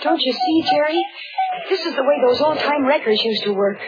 Don't 0.04 0.20
you 0.20 0.32
see, 0.32 0.68
Jerry? 0.68 1.00
This 1.68 1.80
is 1.84 1.94
the 1.94 2.02
way 2.02 2.16
those 2.22 2.40
old-time 2.40 2.86
wreckers 2.86 3.20
used 3.22 3.42
to 3.44 3.52
work. 3.52 3.78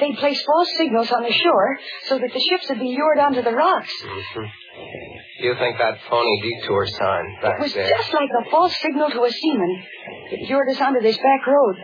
They'd 0.00 0.16
place 0.18 0.42
false 0.42 0.68
signals 0.76 1.10
on 1.12 1.22
the 1.22 1.32
shore 1.32 1.78
so 2.08 2.18
that 2.18 2.30
the 2.32 2.40
ships 2.40 2.68
would 2.68 2.80
be 2.80 2.96
lured 2.98 3.18
onto 3.18 3.42
the 3.42 3.52
rocks. 3.52 3.92
Mm-hmm. 4.02 5.44
You 5.44 5.54
think 5.58 5.78
that 5.78 5.98
phony 6.08 6.40
detour 6.42 6.86
sign 6.86 7.24
back 7.42 7.58
It 7.58 7.62
was 7.62 7.74
there? 7.74 7.88
just 7.88 8.12
like 8.12 8.30
a 8.46 8.50
false 8.50 8.74
signal 8.80 9.10
to 9.10 9.22
a 9.24 9.30
seaman. 9.30 9.82
It 10.30 10.50
lured 10.50 10.68
us 10.70 10.80
onto 10.80 11.00
this 11.00 11.16
back 11.16 11.46
road. 11.46 11.76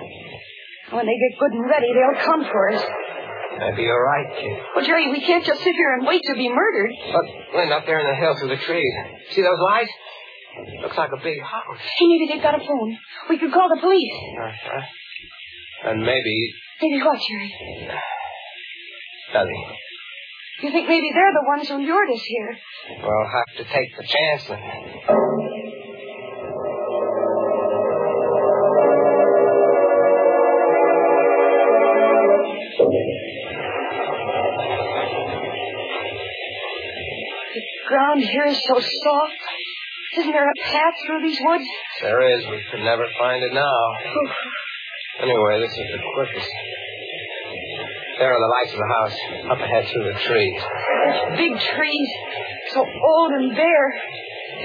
When 0.91 1.07
they 1.07 1.13
get 1.19 1.39
good 1.39 1.53
and 1.53 1.69
ready, 1.69 1.87
they'll 1.93 2.25
come 2.25 2.45
for 2.45 2.71
us. 2.73 2.83
Maybe 3.59 3.83
you're 3.83 4.05
right, 4.05 4.27
kid. 4.39 4.59
Well, 4.75 4.85
Jerry, 4.85 5.11
we 5.11 5.21
can't 5.21 5.45
just 5.45 5.59
sit 5.63 5.75
here 5.75 5.95
and 5.99 6.07
wait 6.07 6.23
to 6.31 6.35
be 6.35 6.49
murdered. 6.49 6.91
Look, 7.13 7.27
Linda, 7.55 7.75
up 7.77 7.87
there 7.87 7.99
in 8.01 8.07
the 8.07 8.15
hill 8.15 8.35
through 8.39 8.49
the 8.57 8.63
trees. 8.63 8.95
See 9.33 9.43
those 9.43 9.59
lights? 9.61 9.91
Looks 10.83 10.97
like 10.97 11.11
a 11.13 11.23
big 11.23 11.43
house. 11.43 11.79
Hey, 11.99 12.07
maybe 12.07 12.33
they've 12.33 12.43
got 12.43 12.55
a 12.55 12.65
phone. 12.65 12.97
We 13.29 13.39
could 13.39 13.53
call 13.53 13.69
the 13.69 13.81
police. 13.81 14.13
Uh-huh. 14.41 14.81
And 15.85 16.03
maybe 16.03 16.53
Maybe 16.83 17.03
what, 17.03 17.19
Jerry? 17.29 17.55
nothing. 19.35 19.65
You 20.63 20.71
think 20.73 20.89
maybe 20.89 21.11
they're 21.15 21.33
the 21.33 21.47
ones 21.47 21.69
who 21.69 21.79
lured 21.79 22.11
us 22.11 22.23
here? 22.23 22.59
We'll 23.01 23.27
have 23.27 23.57
to 23.59 23.65
take 23.73 23.97
the 23.97 24.07
chance 24.07 24.45
then. 24.49 25.69
The 37.55 37.63
ground 37.89 38.21
here 38.23 38.47
is 38.47 38.59
so 38.65 38.75
soft. 38.81 39.33
Isn't 40.19 40.33
there 40.33 40.51
a 40.51 40.63
path 40.63 40.95
through 41.07 41.23
these 41.23 41.39
woods? 41.43 41.65
There 42.03 42.39
is. 42.39 42.47
We 42.47 42.63
could 42.71 42.81
never 42.81 43.05
find 43.19 43.43
it 43.43 43.53
now. 43.53 43.63
Oh. 43.63 44.31
Anyway, 45.19 45.61
this 45.61 45.73
is 45.73 45.89
the 45.91 46.03
quickest. 46.15 46.51
There 48.19 48.31
are 48.31 48.39
the 48.39 48.53
lights 48.55 48.73
of 48.73 48.79
the 48.79 48.93
house 48.99 49.17
up 49.51 49.61
ahead 49.63 49.87
through 49.91 50.13
the 50.13 50.19
trees. 50.21 50.61
Those 50.63 51.39
big 51.39 51.55
trees, 51.59 52.11
so 52.71 52.83
old 52.83 53.31
and 53.33 53.55
bare. 53.55 53.91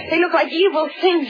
They 0.10 0.20
look 0.20 0.34
like 0.34 0.52
evil 0.52 0.90
things. 1.02 1.30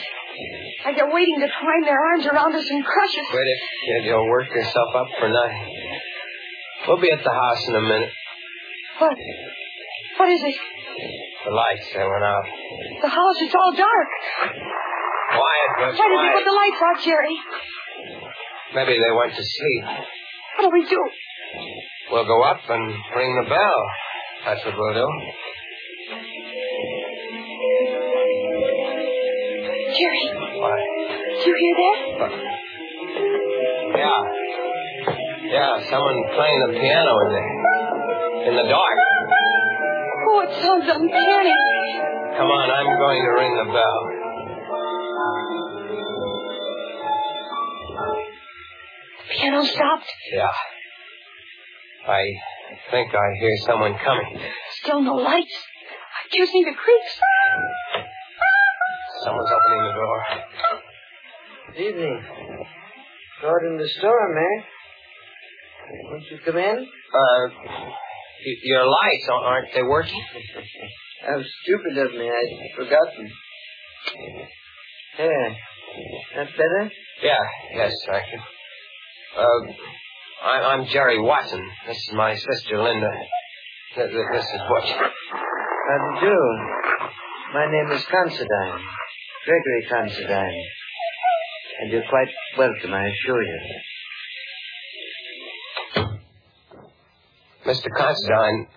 Like 0.84 0.96
they're 0.96 1.12
waiting 1.12 1.39
to 1.39 1.48
twine 1.48 1.84
their 1.84 2.00
arms 2.00 2.25
around 2.25 2.56
us 2.56 2.68
and 2.70 2.84
crush 2.84 3.15
us. 3.15 3.27
Quit 3.30 3.48
it, 3.48 3.60
kid. 3.88 4.08
You'll 4.08 4.27
work 4.27 4.50
yourself 4.50 4.96
up 4.96 5.08
for 5.20 5.30
nothing. 5.30 5.72
We'll 6.88 7.00
be 7.00 7.12
at 7.12 7.24
the 7.24 7.32
house 7.32 7.68
in 7.68 7.75
a 7.75 7.82
minute. 7.82 8.12
What? 9.00 9.15
What 10.18 10.30
is 10.30 10.44
it? 10.44 10.56
The 11.46 11.51
lights, 11.51 11.88
they 11.94 12.00
went 12.00 12.24
out. 12.24 12.44
The 13.01 13.08
house 13.08 13.39
is 13.42 13.56
all 13.56 13.74
dark. 13.75 14.10
Quiet, 15.32 15.70
Butch, 15.80 16.00
Why 16.00 16.08
did 16.08 16.20
they 16.20 16.34
put 16.39 16.46
the 16.46 16.56
lights 16.56 16.82
out, 16.82 17.03
Jerry? 17.03 17.36
Maybe 18.75 18.94
they 18.98 19.13
went 19.18 19.36
to 19.36 19.44
sleep. 19.44 19.84
What 20.58 20.63
do 20.63 20.70
we 20.74 20.86
do? 20.89 21.01
We'll 22.12 22.25
go 22.25 22.42
up 22.44 22.62
and 22.70 22.94
ring 23.15 23.36
the 23.44 23.50
bell. 23.50 23.82
That's 24.46 24.65
what 24.65 24.75
we'll 24.77 24.94
do. 24.94 25.08
Jerry, 29.94 30.25
Why? 30.58 30.77
do 31.44 31.50
you 31.50 31.56
hear 31.62 31.75
that? 31.80 32.32
Yeah. 33.98 34.22
Yeah, 35.53 35.89
someone 35.89 36.18
playing 36.34 36.60
the 36.68 36.74
piano 36.80 37.13
in 37.24 37.30
the 37.30 37.44
in 38.50 38.53
the 38.58 38.68
dark. 38.68 38.98
Oh, 40.30 40.39
it 40.42 40.51
sounds 40.62 40.88
uncanny. 40.89 41.53
Come 42.38 42.50
on, 42.50 42.68
I'm 42.72 42.98
going 42.98 43.22
to 43.22 43.32
ring 43.38 43.53
the 43.53 43.70
bell. 43.72 44.23
Piano 49.44 49.64
stopped. 49.64 50.08
Yeah. 50.34 50.52
I 52.08 52.24
think 52.92 53.14
I 53.14 53.28
hear 53.40 53.56
someone 53.66 53.96
coming. 54.04 54.40
Still 54.84 55.02
no 55.02 55.16
lights. 55.16 55.56
I 55.56 56.38
just 56.38 56.54
need 56.54 56.66
the 56.68 56.76
creaks. 56.76 57.14
Someone's 59.24 59.50
opening 59.52 59.84
the 59.84 59.94
door. 59.94 60.26
Good 61.76 61.82
evening. 61.82 62.24
Gordon 63.42 63.78
the 63.78 63.88
store, 64.00 64.34
Mary. 64.34 64.66
Won't 66.10 66.24
you 66.32 66.40
come 66.46 66.58
in? 66.58 66.78
Uh, 66.78 67.50
y- 67.64 68.62
your 68.64 68.86
lights 68.86 69.28
aren't 69.32 69.74
they 69.74 69.84
working? 69.84 70.22
How 71.28 71.42
stupid 71.64 71.98
of 72.06 72.12
me. 72.14 72.30
I'd 72.30 72.76
forgotten. 72.76 73.32
There. 75.18 75.56
That 76.36 76.48
better? 76.58 76.92
Yeah, 77.22 77.38
yes, 77.76 77.94
thank 78.08 78.26
you. 78.34 78.40
Uh, 79.38 79.74
I, 80.46 80.74
I'm 80.74 80.86
Jerry 80.88 81.20
Watson. 81.22 81.62
This 81.88 81.98
is 81.98 82.12
my 82.13 82.36
sister, 82.36 82.82
Linda. 82.82 83.10
Th- 83.96 84.10
th- 84.10 84.28
This 84.34 84.44
is 84.46 84.62
Butch. 84.70 84.90
How 84.92 85.98
do 86.20 86.25
you 86.25 86.32
do? 86.32 86.40
My 87.54 87.66
name 87.72 87.92
is 87.92 88.04
Considine. 88.06 88.80
Gregory 89.46 89.86
Considine. 89.90 90.63
And 91.82 91.92
you're 91.92 92.08
quite 92.10 92.28
welcome, 92.58 92.94
I 92.94 93.08
assure 93.08 93.44
you. 93.44 93.60
Mr. 97.66 97.88
Considine, 97.96 98.68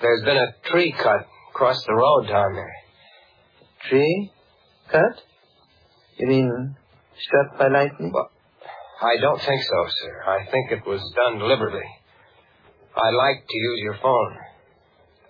there's 0.00 0.24
been 0.24 0.36
a 0.36 0.52
tree 0.70 0.92
cut 0.92 1.26
across 1.50 1.82
the 1.86 1.94
road 1.94 2.28
down 2.28 2.54
there. 2.54 2.74
Tree? 3.88 4.32
Cut? 4.90 5.22
You 6.18 6.26
mean 6.26 6.76
struck 7.18 7.58
by 7.58 7.68
lightning? 7.68 8.10
Well, 8.12 8.30
I 9.00 9.16
don't 9.20 9.40
think 9.40 9.62
so, 9.62 9.86
sir. 9.88 10.22
I 10.26 10.50
think 10.50 10.72
it 10.72 10.86
was 10.86 11.00
done 11.14 11.38
deliberately. 11.38 11.86
I'd 12.96 13.14
like 13.14 13.46
to 13.48 13.56
use 13.56 13.80
your 13.82 13.96
phone 14.02 14.36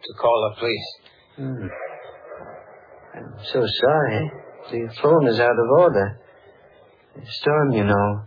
to 0.03 0.15
call 0.19 0.51
the 0.51 0.61
police. 0.61 0.89
Hmm. 1.37 1.67
I'm 3.15 3.45
so 3.53 3.67
sorry. 3.81 4.33
The 4.71 4.95
phone 5.03 5.29
is 5.29 5.39
out 5.39 5.51
of 5.51 5.79
order. 5.79 6.21
The 7.17 7.27
storm, 7.27 7.73
you 7.73 7.85
know. 7.85 8.23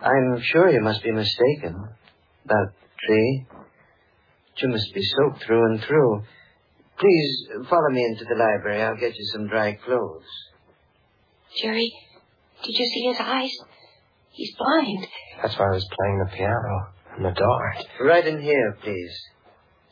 I'm 0.00 0.40
sure 0.42 0.70
you 0.70 0.80
must 0.80 1.02
be 1.02 1.12
mistaken 1.12 1.74
about 2.44 2.66
the 2.72 3.06
tree. 3.06 3.46
You 4.58 4.68
must 4.68 4.94
be 4.94 5.02
soaked 5.02 5.44
through 5.44 5.64
and 5.66 5.82
through. 5.82 6.22
Please 6.98 7.48
follow 7.68 7.90
me 7.90 8.04
into 8.04 8.24
the 8.24 8.36
library. 8.36 8.82
I'll 8.82 8.96
get 8.96 9.14
you 9.16 9.24
some 9.32 9.48
dry 9.48 9.72
clothes. 9.84 10.24
Jerry, 11.60 11.92
did 12.62 12.72
you 12.78 12.86
see 12.86 13.08
his 13.08 13.16
eyes? 13.20 13.50
He's 14.34 14.54
blind. 14.56 15.06
That's 15.40 15.56
why 15.58 15.66
I 15.66 15.74
was 15.74 15.86
playing 15.96 16.18
the 16.18 16.36
piano 16.36 16.88
in 17.16 17.22
the 17.22 17.30
dark. 17.30 17.76
Right 18.00 18.26
in 18.26 18.40
here, 18.42 18.76
please. 18.82 19.14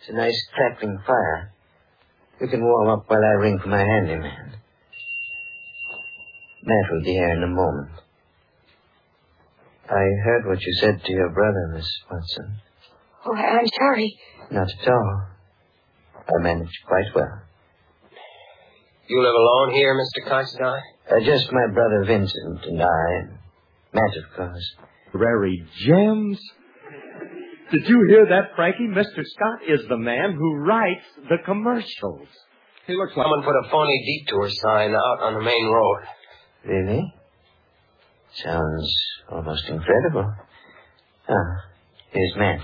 It's 0.00 0.11
a 0.11 0.14
nice 0.14 0.37
crackling 0.54 0.99
fire. 1.06 1.52
You 2.40 2.49
can 2.49 2.62
warm 2.64 2.88
up 2.88 3.04
while 3.08 3.22
I 3.22 3.38
ring 3.38 3.58
for 3.62 3.68
my 3.68 3.78
handyman. 3.84 4.56
Matt 6.64 6.90
will 6.90 7.02
be 7.04 7.12
here 7.12 7.32
in 7.34 7.42
a 7.44 7.46
moment. 7.46 7.90
I 9.88 10.02
heard 10.25 10.46
what 10.46 10.61
you 10.61 10.72
said 10.80 11.04
to 11.04 11.12
your 11.12 11.30
brother, 11.30 11.72
Miss 11.75 11.88
Watson. 12.11 12.56
Oh, 13.25 13.34
I- 13.37 13.58
I'm 13.58 13.66
sorry. 13.78 14.18
Not 14.50 14.68
at 14.68 14.88
all. 14.88 15.26
I 16.16 16.42
managed 16.42 16.78
quite 16.87 17.14
well. 17.14 17.42
You 19.08 19.22
live 19.22 19.34
alone 19.34 19.70
here, 19.75 19.94
Mr. 19.94 20.28
Considine? 20.28 20.82
Uh, 21.11 21.20
just 21.20 21.52
my 21.52 21.66
brother 21.72 22.04
Vincent 22.06 22.64
and 22.64 22.82
I, 22.82 23.26
and 23.92 24.00
Matt, 24.00 24.16
of 24.25 24.37
course. 24.37 24.75
Prairie 25.12 25.64
Gems. 25.78 26.40
Did 27.70 27.88
you 27.88 28.06
hear 28.08 28.26
that, 28.26 28.54
Frankie? 28.56 28.87
Mr. 28.88 29.25
Scott 29.25 29.61
is 29.68 29.80
the 29.88 29.96
man 29.96 30.34
who 30.34 30.56
writes 30.56 31.04
the 31.28 31.38
commercials. 31.44 32.28
He 32.87 32.94
looks 32.94 33.16
like 33.16 33.25
someone 33.25 33.42
put 33.44 33.54
a 33.54 33.70
phony 33.70 34.25
detour 34.26 34.50
sign 34.50 34.94
out 34.94 35.22
on 35.22 35.34
the 35.34 35.40
main 35.40 35.66
road. 35.66 36.00
Really? 36.64 37.14
Sounds 38.44 38.94
almost 39.30 39.68
incredible. 39.68 40.34
Ah, 41.28 41.64
here's 42.11 42.34
Matt. 42.37 42.61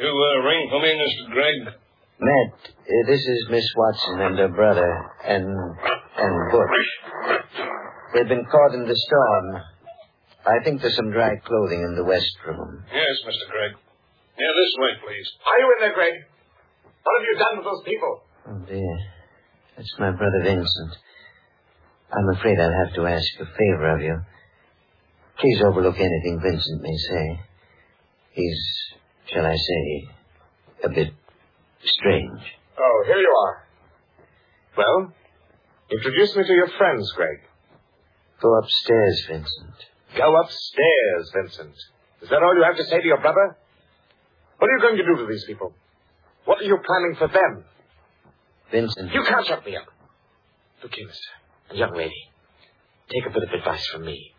You 0.00 0.08
uh, 0.08 0.44
ring 0.44 0.68
for 0.70 0.80
me, 0.80 0.94
Mr. 0.94 1.32
Greg? 1.32 1.74
Matt, 2.18 2.54
uh, 2.64 3.06
this 3.06 3.20
is 3.20 3.46
Miss 3.50 3.68
Watson 3.76 4.20
and 4.20 4.38
her 4.38 4.48
brother, 4.48 5.10
and 5.24 5.44
and 6.16 6.52
Butch. 6.52 7.81
They've 8.12 8.28
been 8.28 8.44
caught 8.44 8.74
in 8.74 8.86
the 8.86 8.96
storm. 8.96 9.62
I 10.44 10.62
think 10.64 10.82
there's 10.82 10.96
some 10.96 11.10
dry 11.12 11.36
clothing 11.44 11.82
in 11.82 11.94
the 11.94 12.04
west 12.04 12.34
room. 12.46 12.84
Yes, 12.92 13.16
Mr. 13.26 13.48
Greg. 13.50 13.72
Yeah, 14.38 14.52
this 14.52 14.74
way, 14.78 14.90
please. 15.06 15.28
Are 15.46 15.58
you 15.60 15.66
in 15.76 15.78
there, 15.80 15.94
Greg? 15.94 16.14
What 17.04 17.20
have 17.20 17.26
you 17.30 17.38
done 17.38 17.56
with 17.58 17.64
those 17.66 17.82
people? 17.84 18.22
Oh 18.48 18.58
dear, 18.66 18.98
that's 19.76 19.94
my 19.98 20.10
brother 20.10 20.40
Vincent. 20.42 20.92
I'm 22.12 22.36
afraid 22.36 22.58
I'll 22.58 22.84
have 22.86 22.94
to 22.96 23.06
ask 23.06 23.26
a 23.40 23.46
favor 23.46 23.94
of 23.96 24.02
you. 24.02 24.20
Please 25.38 25.62
overlook 25.64 25.96
anything 25.96 26.40
Vincent 26.42 26.82
may 26.82 26.96
say. 26.96 27.40
He's, 28.32 28.60
shall 29.32 29.46
I 29.46 29.56
say, 29.56 30.08
a 30.84 30.88
bit 30.90 31.12
strange. 31.84 32.40
Oh, 32.78 33.04
here 33.06 33.18
you 33.18 33.34
are. 33.46 33.64
Well, 34.76 35.12
introduce 35.90 36.36
me 36.36 36.44
to 36.44 36.52
your 36.52 36.68
friends, 36.78 37.10
Greg. 37.16 37.38
Go 38.42 38.58
upstairs, 38.58 39.26
Vincent. 39.30 39.76
Go 40.16 40.36
upstairs, 40.40 41.32
Vincent. 41.34 41.76
Is 42.22 42.28
that 42.28 42.42
all 42.42 42.54
you 42.56 42.64
have 42.64 42.76
to 42.76 42.84
say 42.84 43.00
to 43.00 43.06
your 43.06 43.20
brother? 43.20 43.56
What 44.58 44.68
are 44.68 44.76
you 44.76 44.82
going 44.82 44.96
to 44.96 45.04
do 45.04 45.16
to 45.22 45.26
these 45.30 45.44
people? 45.44 45.72
What 46.44 46.60
are 46.60 46.64
you 46.64 46.76
planning 46.84 47.16
for 47.18 47.28
them? 47.28 47.64
Vincent. 48.70 49.12
You 49.12 49.22
can't 49.22 49.46
shut 49.46 49.64
me 49.64 49.76
up. 49.76 49.86
Look 50.82 50.92
here, 50.94 51.06
mister. 51.06 51.28
A 51.70 51.76
young 51.76 51.94
lady. 51.94 52.30
Take 53.10 53.26
a 53.26 53.30
bit 53.30 53.44
of 53.44 53.50
advice 53.50 53.86
from 53.92 54.04
me. 54.04 54.34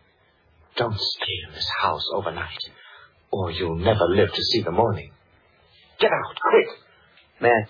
Don't 0.76 0.98
stay 0.98 1.36
in 1.48 1.54
this 1.54 1.68
house 1.80 2.04
overnight, 2.12 2.58
or 3.30 3.52
you'll 3.52 3.78
never 3.78 4.06
live 4.08 4.32
to 4.32 4.42
see 4.42 4.62
the 4.62 4.72
morning. 4.72 5.12
Get 6.00 6.10
out, 6.10 6.36
quick. 6.50 6.66
Matt, 7.40 7.68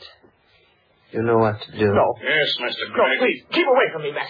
you 1.12 1.22
know 1.22 1.38
what 1.38 1.60
to 1.60 1.72
do. 1.72 1.84
No. 1.84 2.14
Yes, 2.22 2.56
Mr. 2.60 2.88
No, 2.96 3.04
please, 3.18 3.42
keep 3.52 3.66
away 3.66 3.84
from 3.92 4.02
me, 4.02 4.12
Matt. 4.12 4.26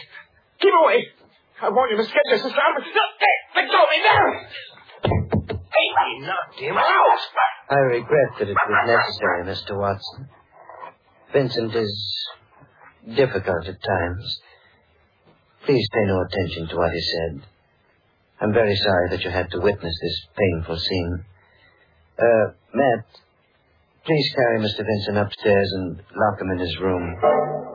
Keep 0.61 0.73
away. 0.83 1.07
I 1.65 1.71
warn 1.71 1.89
you, 1.91 1.97
Get 1.97 2.13
your 2.29 2.37
sister 2.37 2.61
out. 2.61 2.77
No, 2.77 2.85
hey, 2.85 3.37
let 3.57 3.71
go 3.73 3.81
of 3.81 3.89
me 3.89 3.99
now. 4.05 4.25
Hey, 5.49 5.89
I 5.97 6.27
knocked 6.27 6.61
him 6.61 6.77
out. 6.77 7.19
I 7.71 7.81
regret 7.89 8.37
that 8.39 8.49
it 8.51 8.55
was 8.55 8.87
necessary, 8.87 9.45
Mr. 9.49 9.79
Watson. 9.81 10.29
Vincent 11.33 11.75
is 11.75 12.29
difficult 13.17 13.67
at 13.67 13.81
times. 13.83 14.41
Please 15.65 15.89
pay 15.95 16.05
no 16.05 16.21
attention 16.21 16.69
to 16.69 16.77
what 16.77 16.93
he 16.93 17.01
said. 17.01 17.49
I'm 18.43 18.53
very 18.53 18.77
sorry 18.77 19.09
that 19.11 19.25
you 19.25 19.31
had 19.31 19.51
to 19.53 19.61
witness 19.61 19.95
this 20.03 20.27
painful 20.37 20.77
scene. 20.77 21.25
Uh, 22.19 22.53
Matt, 22.75 23.07
please 24.05 24.33
carry 24.37 24.59
Mr. 24.61 24.85
Vincent 24.85 25.17
upstairs 25.17 25.73
and 25.77 25.97
lock 25.97 26.43
him 26.43 26.51
in 26.51 26.59
his 26.59 26.79
room. 26.79 27.74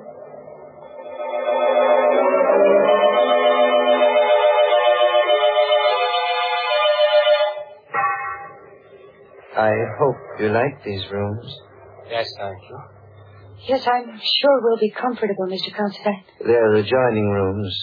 I 9.60 9.72
hope 10.00 10.15
you 10.39 10.50
like 10.50 10.84
these 10.86 11.04
rooms. 11.12 11.54
Yes, 12.10 12.28
thank 12.38 12.58
you. 12.69 12.80
Yes, 13.67 13.86
I'm 13.86 14.08
sure 14.39 14.62
we'll 14.63 14.78
be 14.80 14.89
comfortable, 14.91 15.48
Mr. 15.48 15.76
Considine. 15.76 16.24
They're 16.39 16.76
adjoining 16.76 17.30
rooms, 17.30 17.78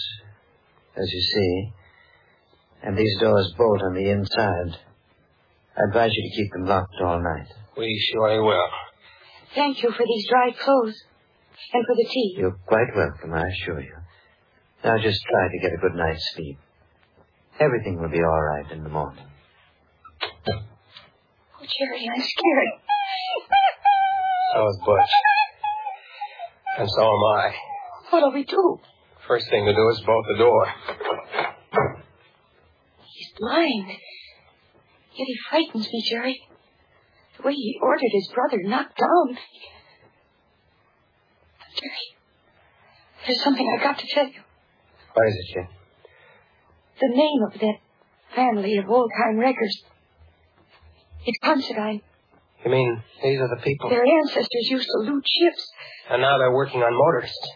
as 0.95 1.07
you 1.13 1.21
see. 1.21 1.73
And 2.81 2.97
these 2.97 3.19
doors 3.19 3.53
bolt 3.55 3.83
on 3.83 3.93
the 3.93 4.09
inside. 4.09 4.79
I 5.77 5.81
advise 5.89 6.09
you 6.15 6.29
to 6.31 6.35
keep 6.35 6.51
them 6.53 6.65
locked 6.65 6.95
all 6.99 7.21
night. 7.21 7.47
We 7.77 7.93
surely 8.11 8.39
will. 8.39 8.69
Thank 9.53 9.83
you 9.83 9.91
for 9.91 10.03
these 10.03 10.27
dry 10.29 10.49
clothes. 10.59 10.99
And 11.73 11.85
for 11.85 11.95
the 11.95 12.09
tea. 12.11 12.35
You're 12.39 12.57
quite 12.65 12.95
welcome, 12.95 13.33
I 13.35 13.43
assure 13.49 13.81
you. 13.81 13.95
Now 14.83 14.97
just 14.97 15.21
try 15.29 15.47
to 15.47 15.59
get 15.61 15.73
a 15.73 15.81
good 15.81 15.95
night's 15.95 16.27
sleep. 16.33 16.57
Everything 17.59 18.01
will 18.01 18.09
be 18.09 18.23
all 18.23 18.41
right 18.41 18.71
in 18.71 18.83
the 18.83 18.89
morning. 18.89 19.25
Jerry, 21.67 22.09
I'm 22.13 22.21
scared. 22.21 22.71
So 24.53 24.67
is 24.69 24.79
Butch. 24.85 25.09
And 26.79 26.89
so 26.89 27.01
am 27.01 27.23
I. 27.37 27.53
What'll 28.09 28.31
we 28.31 28.43
do? 28.43 28.79
First 29.27 29.49
thing 29.49 29.65
to 29.65 29.73
do 29.73 29.89
is 29.89 30.01
bolt 30.05 30.25
the 30.31 30.37
door. 30.37 30.67
He's 33.05 33.31
blind. 33.37 33.89
Yet 33.89 35.25
he 35.25 35.35
frightens 35.49 35.87
me, 35.91 36.03
Jerry. 36.09 36.39
The 37.37 37.43
way 37.43 37.53
he 37.53 37.79
ordered 37.81 38.11
his 38.11 38.29
brother 38.33 38.61
knocked 38.63 38.97
down. 38.97 39.37
Jerry, 41.75 42.07
there's 43.25 43.43
something 43.43 43.67
I've 43.75 43.83
got 43.83 43.99
to 43.99 44.07
tell 44.07 44.27
you. 44.27 44.41
What 45.13 45.27
is 45.27 45.35
it, 45.35 45.53
Jim? 45.53 45.67
The 47.01 47.15
name 47.15 47.43
of 47.51 47.59
that 47.59 47.79
family 48.35 48.77
of 48.77 48.89
old-time 48.89 49.37
wreckers. 49.37 49.83
It's 51.27 51.37
Considine. 51.43 51.99
You 52.63 52.71
mean 52.71 53.03
these 53.21 53.37
are 53.43 53.49
the 53.51 53.59
people? 53.61 53.89
Their 53.89 54.05
ancestors 54.07 54.69
used 54.71 54.87
to 54.87 54.99
loot 55.11 55.25
ships. 55.27 55.69
And 56.09 56.21
now 56.21 56.37
they're 56.39 56.53
working 56.55 56.81
on 56.81 56.95
motorists. 56.95 57.51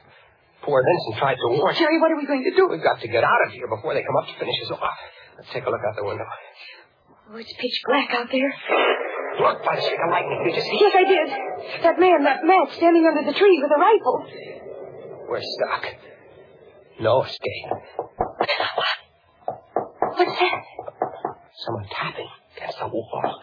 Poor 0.61 0.83
Vincent 0.83 1.15
tried 1.17 1.35
to 1.39 1.47
warn. 1.55 1.73
Jerry, 1.73 1.97
what 2.03 2.11
are 2.11 2.17
we 2.17 2.25
going 2.27 2.43
to 2.43 2.51
do? 2.51 2.67
We've 2.67 2.83
got 2.83 2.99
to 2.99 3.07
get 3.07 3.23
out 3.23 3.47
of 3.47 3.53
here 3.53 3.69
before 3.71 3.93
they 3.95 4.03
come 4.03 4.17
up 4.19 4.27
to 4.27 4.33
finish 4.37 4.59
us 4.67 4.71
off. 4.75 4.99
Let's 5.37 5.49
take 5.55 5.65
a 5.65 5.69
look 5.71 5.79
out 5.87 5.95
the 5.95 6.03
window. 6.03 6.25
Oh, 7.31 7.37
it's 7.39 7.53
pitch 7.57 7.79
black 7.87 8.11
out 8.11 8.27
there. 8.29 8.51
Look, 9.39 9.63
by 9.63 9.77
the 9.79 9.83
streak 9.87 10.03
of 10.03 10.11
lightning, 10.11 10.43
did 10.51 10.59
you 10.59 10.63
see? 10.67 10.75
Yes, 10.75 10.91
I 10.91 11.07
did. 11.07 11.31
That 11.87 11.95
man, 11.97 12.25
that 12.27 12.43
Matt, 12.43 12.75
standing 12.75 13.07
under 13.07 13.23
the 13.23 13.31
tree 13.39 13.55
with 13.63 13.71
a 13.71 13.79
rifle. 13.79 14.27
We're 15.31 15.39
stuck. 15.41 15.95
No 16.99 17.23
escape. 17.23 17.71
What's 20.11 20.35
that? 20.43 20.59
Someone 21.55 21.87
tapping 21.87 22.27
against 22.61 22.79
the 22.79 22.87
wall. 22.87 23.41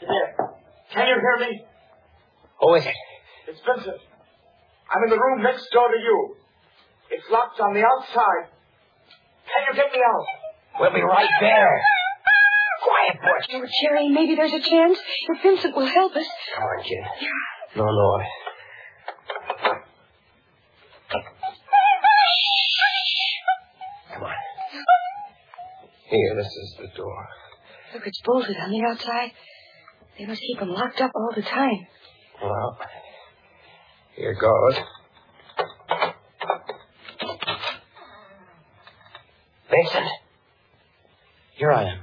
There. 0.00 0.36
Can 0.92 1.06
you 1.06 1.16
hear 1.16 1.48
me? 1.48 1.64
Who 2.60 2.74
is 2.74 2.84
it? 2.84 2.94
It's 3.48 3.60
Vincent. 3.64 4.00
I'm 4.90 5.02
in 5.04 5.10
the 5.10 5.16
room 5.18 5.42
next 5.42 5.70
door 5.72 5.88
to 5.88 5.98
you. 5.98 6.36
It's 7.10 7.24
locked 7.30 7.60
on 7.60 7.74
the 7.74 7.84
outside. 7.84 8.52
Can 9.48 9.60
you 9.68 9.74
get 9.82 9.92
me 9.92 9.98
out? 9.98 10.26
We'll 10.80 10.92
be 10.92 11.02
right 11.02 11.28
there. 11.40 11.80
Quiet, 12.84 13.20
Butch. 13.20 13.46
Oh, 13.54 13.66
Jerry, 13.82 14.08
maybe 14.08 14.34
there's 14.36 14.52
a 14.52 14.60
chance. 14.60 14.98
If 15.28 15.42
Vincent 15.42 15.76
will 15.76 15.86
help 15.86 16.14
us. 16.16 16.26
Come 16.54 16.64
on, 16.64 16.82
kid. 16.84 17.04
No 17.76 17.84
noise. 17.84 18.26
Come 24.12 24.22
on. 24.22 24.34
Here, 26.08 26.34
this 26.36 26.46
is 26.46 26.76
the 26.80 26.88
door. 26.96 27.28
Look, 27.94 28.06
it's 28.06 28.20
bolted 28.24 28.56
on 28.56 28.70
the 28.70 28.82
outside. 28.88 29.32
They 30.18 30.26
must 30.26 30.40
keep 30.40 30.60
him 30.60 30.68
locked 30.68 31.00
up 31.00 31.10
all 31.14 31.32
the 31.34 31.42
time. 31.42 31.86
Well, 32.42 32.78
here 34.16 34.34
goes. 34.34 34.76
Vincent. 39.70 40.08
Here 41.56 41.72
I 41.72 41.84
am. 41.84 42.00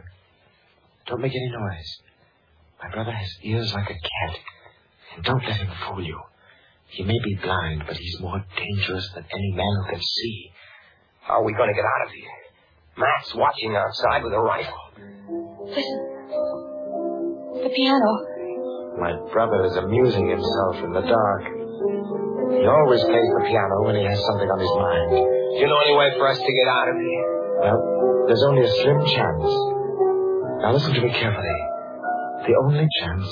Don't 1.07 1.21
make 1.21 1.31
any 1.35 1.49
noise. 1.49 1.99
My 2.83 2.89
brother 2.89 3.11
has 3.11 3.29
ears 3.43 3.73
like 3.73 3.89
a 3.89 3.93
cat. 3.93 4.37
And 5.15 5.23
don't 5.23 5.43
let 5.43 5.57
him 5.57 5.69
fool 5.87 6.03
you. 6.03 6.19
He 6.87 7.03
may 7.03 7.17
be 7.23 7.35
blind, 7.41 7.83
but 7.87 7.97
he's 7.97 8.19
more 8.19 8.43
dangerous 8.55 9.09
than 9.15 9.25
any 9.33 9.51
man 9.51 9.83
who 9.83 9.91
can 9.91 10.01
see. 10.01 10.51
How 11.21 11.41
are 11.41 11.43
we 11.43 11.53
going 11.53 11.69
to 11.69 11.75
get 11.75 11.83
out 11.83 12.07
of 12.07 12.13
here? 12.13 12.29
Matt's 12.97 13.35
watching 13.35 13.75
outside 13.75 14.23
with 14.23 14.33
a 14.33 14.39
rifle. 14.39 14.73
Listen. 15.67 15.99
The 17.63 17.71
piano. 17.75 18.11
My 18.97 19.13
brother 19.31 19.65
is 19.65 19.75
amusing 19.77 20.29
himself 20.29 20.75
in 20.83 20.91
the 20.95 21.05
dark. 21.05 21.43
He 22.55 22.65
always 22.65 23.03
plays 23.03 23.29
the 23.35 23.43
piano 23.45 23.83
when 23.83 23.95
he 23.99 24.03
has 24.07 24.17
something 24.25 24.49
on 24.49 24.59
his 24.59 24.73
mind. 24.79 25.11
Do 25.11 25.59
you 25.59 25.67
know 25.67 25.81
any 25.85 25.95
way 25.99 26.09
for 26.17 26.27
us 26.31 26.39
to 26.39 26.51
get 26.51 26.67
out 26.71 26.87
of 26.87 26.95
here? 26.95 27.25
Well, 27.61 27.79
there's 28.27 28.43
only 28.47 28.63
a 28.63 28.71
slim 28.71 29.03
chance. 29.05 29.51
Now 30.63 30.71
listen 30.73 30.93
to 30.95 31.01
me 31.01 31.11
carefully. 31.11 31.59
The 32.47 32.55
only 32.63 32.87
chance 33.03 33.27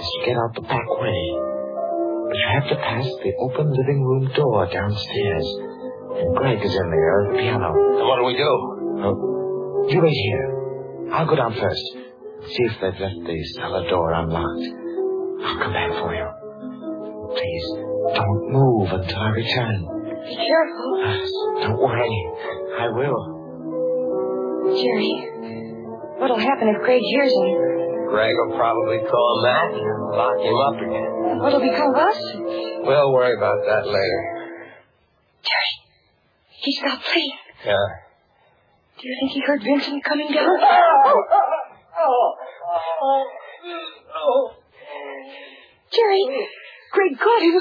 is 0.00 0.06
to 0.08 0.18
get 0.24 0.36
out 0.40 0.56
the 0.56 0.64
back 0.64 0.88
way. 0.98 1.22
But 2.26 2.34
you 2.34 2.48
have 2.56 2.68
to 2.72 2.76
pass 2.80 3.04
the 3.04 3.32
open 3.38 3.70
living 3.70 4.00
room 4.02 4.32
door 4.34 4.66
downstairs. 4.72 5.46
And 6.16 6.34
Greg 6.34 6.64
is 6.64 6.74
in 6.74 6.88
there 6.90 7.22
at 7.22 7.32
the 7.32 7.38
piano. 7.38 7.70
And 7.70 8.06
what 8.08 8.16
do 8.18 8.24
we 8.24 8.34
do? 8.34 8.52
Oh, 9.04 9.86
you 9.92 10.00
wait 10.00 10.16
here. 10.16 10.55
I'll 11.12 11.26
go 11.26 11.36
down 11.36 11.54
first. 11.54 11.82
See 12.48 12.64
if 12.64 12.72
they've 12.80 13.00
left 13.00 13.20
the 13.26 13.44
cellar 13.56 13.88
door 13.88 14.12
unlocked. 14.12 14.66
I'll 15.44 15.58
come 15.62 15.72
back 15.72 15.90
for 16.00 16.14
you. 16.14 16.28
Please, 17.34 17.66
don't 18.14 18.52
move 18.52 18.88
until 18.92 19.18
I 19.18 19.28
return. 19.30 19.86
Be 20.26 20.36
careful. 20.36 20.90
Yes, 21.04 21.30
Don't 21.62 21.78
worry. 21.78 22.32
I 22.78 22.88
will. 22.88 23.34
Jerry, 24.74 25.14
what'll 26.18 26.38
happen 26.38 26.68
if 26.74 26.82
Greg 26.84 27.00
hears 27.02 27.32
him? 27.32 28.08
Greg 28.10 28.34
will 28.34 28.56
probably 28.56 28.98
call 29.08 29.42
Matt 29.42 29.72
and 29.74 30.10
lock 30.16 30.38
him 30.38 30.56
up 30.56 30.76
again. 30.82 31.12
And 31.30 31.40
what'll 31.40 31.60
become 31.60 31.90
of 31.94 31.96
us? 31.96 32.18
We'll 32.82 33.12
worry 33.12 33.36
about 33.36 33.58
that 33.66 33.86
later. 33.86 34.20
Jerry, 35.42 35.72
he 36.62 36.72
stopped 36.72 37.04
playing. 37.04 37.32
Yeah. 37.64 38.05
Do 38.98 39.08
you 39.08 39.16
think 39.20 39.32
he 39.32 39.40
heard 39.46 39.62
Vincent 39.62 40.04
coming 40.04 40.32
down? 40.32 40.56
Jerry, 45.92 46.24
Greg 46.92 47.18
caught 47.18 47.42
him. 47.42 47.60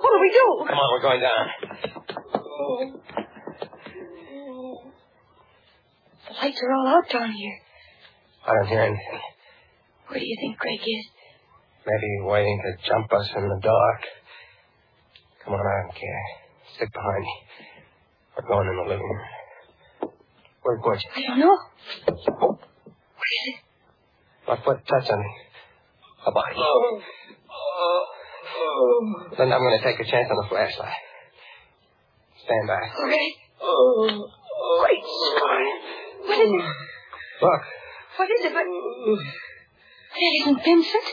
What'll 0.00 0.20
we 0.20 0.30
do? 0.30 0.64
Come 0.68 0.78
on, 0.78 0.90
we're 0.92 1.02
going 1.02 1.20
down. 1.20 1.46
The 6.28 6.34
lights 6.40 6.60
are 6.62 6.72
all 6.72 6.86
out 6.88 7.08
down 7.10 7.32
here. 7.32 7.58
I 8.46 8.54
don't 8.54 8.66
hear 8.68 8.80
anything. 8.82 9.20
Where 10.08 10.18
do 10.18 10.26
you 10.26 10.36
think 10.40 10.58
Greg 10.58 10.80
is? 10.80 11.06
Maybe 11.86 12.20
waiting 12.30 12.60
to 12.62 12.88
jump 12.88 13.12
us 13.12 13.30
in 13.36 13.48
the 13.48 13.60
dark. 13.62 14.02
Come 15.44 15.54
on, 15.54 15.60
I 15.60 15.82
don't 15.82 15.94
care. 15.94 16.24
Stick 16.76 16.92
behind 16.92 17.22
me. 17.22 17.34
We're 18.36 18.48
going 18.48 18.68
in 18.68 18.76
the 18.76 18.82
living 18.90 19.06
room. 19.06 19.31
Where's 20.62 20.80
Butch? 20.82 21.04
I 21.16 21.22
don't 21.22 21.40
know. 21.40 21.58
What 22.06 22.58
is 22.58 23.44
it? 23.46 23.56
My 24.46 24.56
foot 24.64 24.78
touched 24.86 25.10
on 25.10 25.24
a 26.26 26.32
body. 26.32 26.56
Then 29.38 29.52
I'm 29.52 29.60
going 29.60 29.78
to 29.78 29.84
take 29.84 29.98
a 30.00 30.04
chance 30.10 30.28
on 30.30 30.36
the 30.36 30.48
flashlight. 30.48 31.02
Stand 32.44 32.66
back. 32.68 32.94
All 32.94 33.06
right. 33.06 33.34
Great 34.82 35.04
Scott. 35.04 35.66
What 36.26 36.38
is 36.38 36.50
it? 36.50 36.66
Look, 37.42 37.62
What 38.16 38.30
is 38.30 38.44
it? 38.44 38.52
But... 38.54 38.66
That 40.12 40.32
isn't 40.40 40.64
Vincent. 40.64 41.08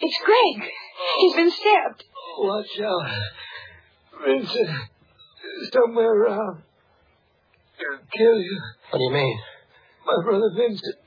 It's 0.00 0.18
Greg. 0.24 0.70
He's 1.18 1.34
been 1.34 1.50
stabbed. 1.50 2.04
Watch 2.38 2.80
out. 2.80 3.10
Vincent 4.24 4.70
somewhere 5.72 6.12
around. 6.12 6.62
He'll 7.78 8.02
kill 8.10 8.38
you. 8.42 8.60
what 8.90 8.98
do 8.98 9.04
you 9.04 9.12
mean? 9.12 9.38
My 10.04 10.18
brother 10.24 10.50
Vincent, 10.56 10.98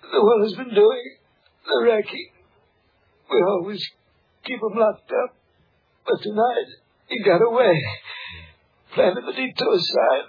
the 0.00 0.24
one 0.24 0.40
who's 0.40 0.56
been 0.56 0.74
doing 0.74 1.04
the 1.66 1.84
wrecking. 1.84 2.30
We 3.30 3.42
always 3.46 3.84
keep 4.44 4.56
him 4.56 4.78
locked 4.78 5.12
up. 5.12 5.36
But 6.06 6.22
tonight, 6.22 6.68
he 7.08 7.22
got 7.22 7.44
away. 7.44 7.76
Planted 8.94 9.24
the 9.26 9.32
detour 9.36 9.76
sign. 9.76 10.24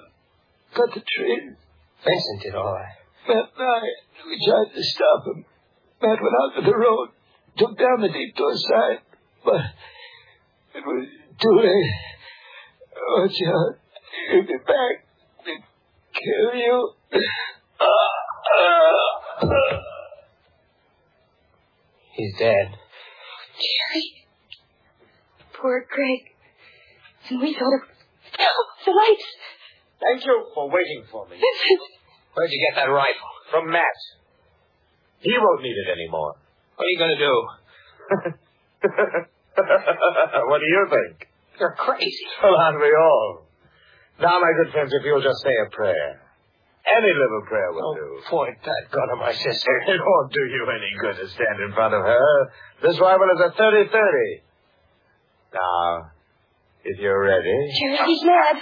Cut 0.75 0.89
the 0.93 0.99
tree. 0.99 1.55
Vincent 2.03 2.41
did 2.43 2.55
all 2.55 2.75
that. 2.75 2.99
Matt 3.27 3.51
and 3.55 3.63
I, 3.63 3.81
we 4.27 4.35
tried 4.43 4.75
to 4.75 4.83
stop 4.83 5.27
him. 5.27 5.45
Matt 6.01 6.19
went 6.19 6.35
out 6.43 6.59
to 6.59 6.61
the 6.69 6.75
road, 6.75 7.09
took 7.57 7.77
down 7.77 8.01
the 8.01 8.09
detour 8.09 8.55
sign, 8.55 8.99
but 9.45 9.61
it 10.75 10.83
was 10.83 11.07
too 11.39 11.55
late. 11.55 11.93
Watch 13.15 13.39
out. 13.47 13.79
He'll 14.31 14.43
be 14.43 14.57
back 14.65 15.08
kill 16.23 16.55
you. 16.55 16.93
He's 22.13 22.37
dead. 22.37 22.75
Jerry. 23.55 24.27
Poor 25.53 25.85
Greg. 25.89 26.35
And 27.29 27.41
we 27.41 27.53
thought 27.53 27.73
of... 27.73 27.81
The 28.85 28.91
lights. 28.91 29.25
Thank 29.99 30.25
you 30.25 30.45
for 30.53 30.69
waiting 30.69 31.03
for 31.11 31.27
me. 31.27 31.37
Where'd 32.33 32.51
you 32.51 32.59
get 32.71 32.75
that 32.81 32.89
rifle? 32.91 33.27
From 33.51 33.69
Matt. 33.71 33.83
He 35.19 35.33
won't 35.37 35.61
need 35.61 35.75
it 35.75 35.89
anymore. 35.91 36.35
What 36.75 36.85
are 36.85 36.89
you 36.89 36.97
going 36.97 37.17
to 37.17 37.19
do? 37.19 37.47
what 40.47 40.59
do 40.59 40.65
you 40.65 40.87
think? 40.89 41.27
You're 41.59 41.75
crazy. 41.75 42.25
Well, 42.41 42.55
aren't 42.55 42.79
we 42.79 42.95
all? 42.95 43.48
Now, 44.19 44.35
my 44.39 44.51
good 44.51 44.71
friends, 44.73 44.91
if 44.91 45.05
you'll 45.05 45.23
just 45.23 45.39
say 45.43 45.55
a 45.65 45.69
prayer. 45.71 46.19
Any 46.83 47.13
little 47.13 47.43
prayer 47.47 47.71
will 47.71 47.91
oh, 47.91 47.95
do. 47.95 48.21
Point 48.29 48.57
that 48.65 48.83
gun 48.91 49.07
at 49.11 49.19
my 49.19 49.31
sister. 49.31 49.73
It 49.87 49.99
won't 50.03 50.33
do 50.35 50.43
you 50.43 50.67
any 50.67 50.91
good 50.99 51.15
to 51.23 51.27
stand 51.31 51.59
in 51.63 51.71
front 51.73 51.93
of 51.93 52.03
her. 52.03 52.51
This 52.81 52.99
rifle 52.99 53.27
is 53.31 53.39
a 53.39 53.51
30-30. 53.55 54.43
Now, 55.53 56.11
if 56.83 56.99
you're 56.99 57.21
ready. 57.21 57.71
Jerry, 57.79 57.97
he's 58.07 58.23
mad. 58.23 58.55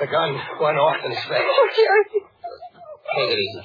The 0.00 0.06
gun 0.06 0.40
went 0.60 0.78
off 0.78 0.96
in 1.04 1.12
space. 1.12 1.44
Oh, 1.44 1.68
Jerry. 1.76 2.04
Take 3.16 3.30
it 3.32 3.38
easy. 3.38 3.62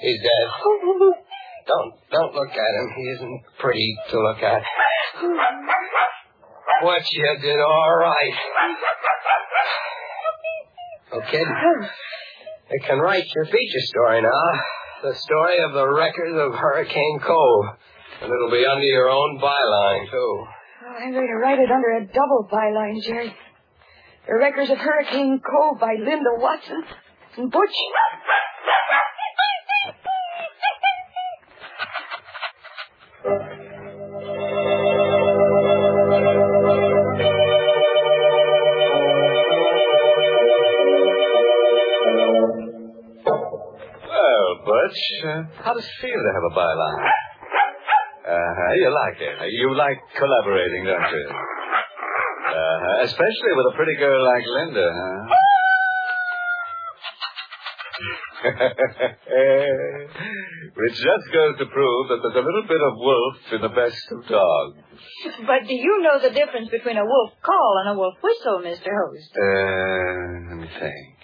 He's 0.00 0.20
dead. 0.20 0.46
Don't 1.66 1.94
don't 2.10 2.34
look 2.34 2.50
at 2.50 2.56
him. 2.56 2.88
He 2.96 3.02
isn't 3.14 3.42
pretty 3.60 3.96
to 4.10 4.18
look 4.18 4.42
at. 4.42 4.62
What 6.82 7.02
you 7.12 7.36
did 7.40 7.60
all 7.60 7.96
right. 7.96 8.32
Okay. 11.12 11.44
You 12.70 12.80
can 12.86 12.98
write 12.98 13.24
your 13.34 13.44
feature 13.44 13.84
story 13.84 14.22
now. 14.22 15.10
The 15.10 15.14
story 15.14 15.58
of 15.62 15.72
the 15.74 15.86
wreckers 15.92 16.34
of 16.34 16.58
Hurricane 16.58 17.20
Cove. 17.24 17.64
And 18.22 18.30
it'll 18.32 18.50
be 18.50 18.66
under 18.66 18.84
your 18.84 19.08
own 19.08 19.38
byline, 19.40 20.10
too. 20.10 20.44
I'm 20.98 21.12
going 21.12 21.26
to 21.26 21.38
write 21.40 21.58
it 21.58 21.70
under 21.70 21.96
a 21.98 22.06
double 22.06 22.48
byline, 22.52 23.02
Jerry. 23.02 23.34
The 24.26 24.34
Wreckers 24.34 24.70
of 24.70 24.78
Hurricane 24.78 25.40
Cove 25.40 25.80
by 25.80 25.94
Linda 25.98 26.34
Watson 26.36 26.84
and 27.38 27.50
Butch 27.50 27.76
Well, 33.20 33.36
Butch, 44.64 45.00
uh, 45.24 45.42
how 45.62 45.74
does 45.74 45.84
it 45.84 45.96
feel 46.00 46.16
to 46.16 46.32
have 46.32 46.44
a 46.48 46.54
byline? 46.56 47.04
Uh-huh, 48.24 48.72
you 48.76 48.88
like 48.88 49.20
it. 49.20 49.52
You 49.52 49.74
like 49.76 49.98
collaborating, 50.16 50.84
don't 50.84 51.12
you? 51.12 51.26
Uh-huh, 51.28 53.04
especially 53.04 53.52
with 53.56 53.66
a 53.72 53.76
pretty 53.76 53.96
girl 53.96 54.24
like 54.24 54.44
Linda, 54.46 54.92
huh? 54.92 55.36
Which 60.76 60.94
just 60.94 61.26
goes 61.32 61.58
to 61.58 61.66
prove 61.66 62.08
that 62.08 62.20
there's 62.22 62.36
a 62.40 62.46
little 62.46 62.64
bit 62.66 62.80
of 62.80 62.94
wolf 62.96 63.36
in 63.52 63.60
the 63.60 63.68
best 63.68 64.00
of 64.12 64.26
dogs. 64.28 64.78
But 65.46 65.66
do 65.68 65.74
you 65.74 66.00
know 66.02 66.18
the 66.22 66.30
difference 66.30 66.70
between 66.70 66.96
a 66.96 67.04
wolf 67.04 67.32
call 67.44 67.82
and 67.84 67.90
a 67.94 67.98
wolf 67.98 68.14
whistle, 68.22 68.60
Mr. 68.64 68.88
Host? 68.88 69.36
Uh, 69.36 70.48
let 70.50 70.58
me 70.64 70.68
think. 70.72 71.16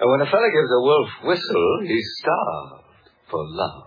Uh, 0.00 0.08
When 0.08 0.20
a 0.20 0.26
fellow 0.26 0.50
gives 0.52 0.70
a 0.72 0.80
wolf 0.82 1.08
whistle, 1.24 1.80
he's 1.86 2.08
starved 2.20 2.84
for 3.30 3.40
love. 3.48 3.86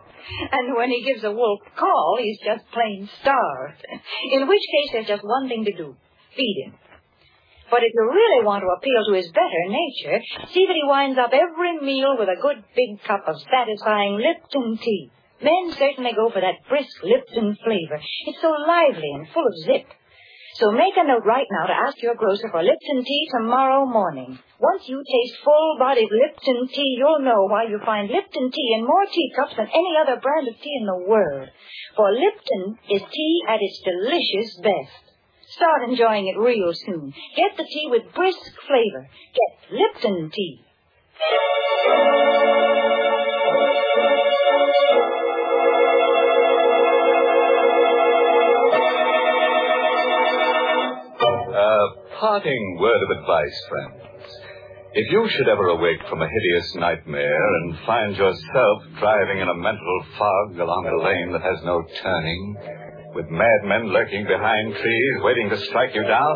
And 0.52 0.76
when 0.76 0.90
he 0.90 1.04
gives 1.04 1.24
a 1.24 1.32
wolf 1.32 1.60
call, 1.78 2.18
he's 2.20 2.40
just 2.44 2.66
plain 2.72 3.08
starved. 3.22 3.86
In 4.32 4.48
which 4.48 4.62
case, 4.74 4.90
there's 4.94 5.08
just 5.08 5.24
one 5.24 5.48
thing 5.48 5.66
to 5.66 5.74
do. 5.78 5.96
Feed 6.36 6.64
him. 6.66 6.74
But 7.70 7.82
if 7.84 7.92
you 7.94 8.06
really 8.06 8.46
want 8.46 8.62
to 8.62 8.74
appeal 8.78 9.02
to 9.10 9.18
his 9.18 9.32
better 9.34 9.64
nature, 9.68 10.22
see 10.54 10.66
that 10.68 10.78
he 10.78 10.86
winds 10.86 11.18
up 11.18 11.34
every 11.34 11.82
meal 11.82 12.16
with 12.18 12.30
a 12.30 12.42
good 12.42 12.64
big 12.76 13.02
cup 13.04 13.26
of 13.28 13.42
satisfying 13.42 14.22
Lipton 14.22 14.78
tea. 14.78 15.12
Men 15.42 15.74
certainly 15.74 16.14
go 16.14 16.30
for 16.30 16.42
that 16.42 16.64
brisk 16.70 16.96
Lipton 17.04 17.58
flavor. 17.64 18.00
It's 18.28 18.42
so 18.42 18.54
lively 18.54 19.12
and 19.14 19.28
full 19.34 19.46
of 19.46 19.66
zip. 19.66 19.88
So 20.56 20.72
make 20.72 20.96
a 20.96 21.04
note 21.04 21.26
right 21.26 21.48
now 21.52 21.68
to 21.68 21.74
ask 21.74 22.02
your 22.02 22.16
grocer 22.16 22.48
for 22.50 22.64
Lipton 22.64 23.04
tea 23.04 23.28
tomorrow 23.30 23.86
morning. 23.86 24.40
Once 24.58 24.88
you 24.88 25.04
taste 25.04 25.44
full-bodied 25.44 26.08
Lipton 26.10 26.70
tea, 26.70 26.96
you'll 26.98 27.20
know 27.20 27.44
why 27.50 27.66
you 27.68 27.78
find 27.84 28.10
Lipton 28.10 28.52
tea 28.52 28.76
in 28.78 28.88
more 28.88 29.06
teacups 29.12 29.58
than 29.58 29.68
any 29.68 29.96
other 30.00 30.22
brand 30.22 30.48
of 30.48 30.56
tea 30.56 30.78
in 30.80 30.86
the 30.86 31.04
world. 31.10 31.50
For 31.98 32.10
Lipton 32.10 32.80
is 32.90 33.02
tea 33.02 33.42
at 33.50 33.60
its 33.60 33.82
delicious 33.84 34.56
best. 34.64 35.15
Start 35.50 35.90
enjoying 35.90 36.28
it 36.28 36.38
real 36.40 36.74
soon. 36.74 37.14
Get 37.36 37.56
the 37.56 37.64
tea 37.64 37.88
with 37.90 38.14
brisk 38.16 38.40
flavor. 38.68 39.08
Get 39.34 39.80
Lipton 39.80 40.32
tea. 40.34 40.62
A 51.58 52.20
parting 52.20 52.78
word 52.80 53.02
of 53.04 53.18
advice, 53.20 53.62
friends. 53.70 54.02
If 54.94 55.12
you 55.12 55.28
should 55.30 55.48
ever 55.48 55.68
awake 55.68 56.00
from 56.10 56.22
a 56.22 56.28
hideous 56.28 56.76
nightmare 56.76 57.56
and 57.56 57.78
find 57.86 58.16
yourself 58.16 58.84
driving 59.00 59.40
in 59.42 59.48
a 59.48 59.54
mental 59.54 60.06
fog 60.18 60.58
along 60.60 60.88
a 60.88 61.04
lane 61.04 61.32
that 61.34 61.42
has 61.42 61.64
no 61.66 61.84
turning, 62.02 62.56
with 63.16 63.32
madmen 63.32 63.96
lurking 63.96 64.28
behind 64.28 64.76
trees 64.76 65.16
waiting 65.24 65.50
to 65.50 65.58
strike 65.72 65.96
you 65.96 66.04
down, 66.04 66.36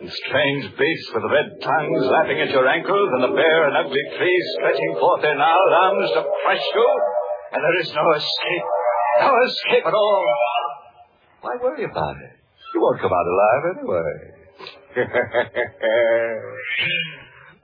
and 0.00 0.06
strange 0.06 0.70
beasts 0.78 1.10
with 1.12 1.26
red 1.26 1.50
tongues 1.60 2.06
lapping 2.06 2.38
at 2.40 2.50
your 2.54 2.66
ankles, 2.66 3.10
and 3.18 3.26
the 3.26 3.34
bare 3.34 3.66
and 3.66 3.76
ugly 3.76 4.06
trees 4.16 4.44
stretching 4.54 4.94
forth 5.02 5.22
their 5.22 5.34
gnarled 5.34 5.74
arms 5.74 6.10
to 6.14 6.22
crush 6.46 6.62
you, 6.62 6.88
and 7.52 7.60
there 7.60 7.78
is 7.82 7.90
no 7.90 8.06
escape, 8.14 8.66
no 9.20 9.34
escape 9.42 9.84
at 9.84 9.94
all, 9.94 10.24
why 11.42 11.58
worry 11.60 11.82
about 11.84 12.16
it? 12.22 12.38
You 12.72 12.80
won't 12.80 13.00
come 13.02 13.10
out 13.10 13.26
alive 13.26 13.62
anyway. 13.74 14.14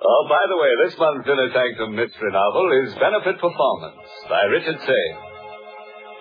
oh, 0.03 0.27
by 0.29 0.43
the 0.51 0.59
way, 0.59 0.71
this 0.85 0.99
month's 0.99 1.29
Inner 1.31 1.47
Sanctum 1.55 1.95
Mystery 1.95 2.33
novel 2.33 2.73
is 2.83 2.95
Benefit 2.99 3.39
Performance 3.39 4.03
by 4.29 4.43
Richard 4.51 4.81
Sale. 4.85 5.28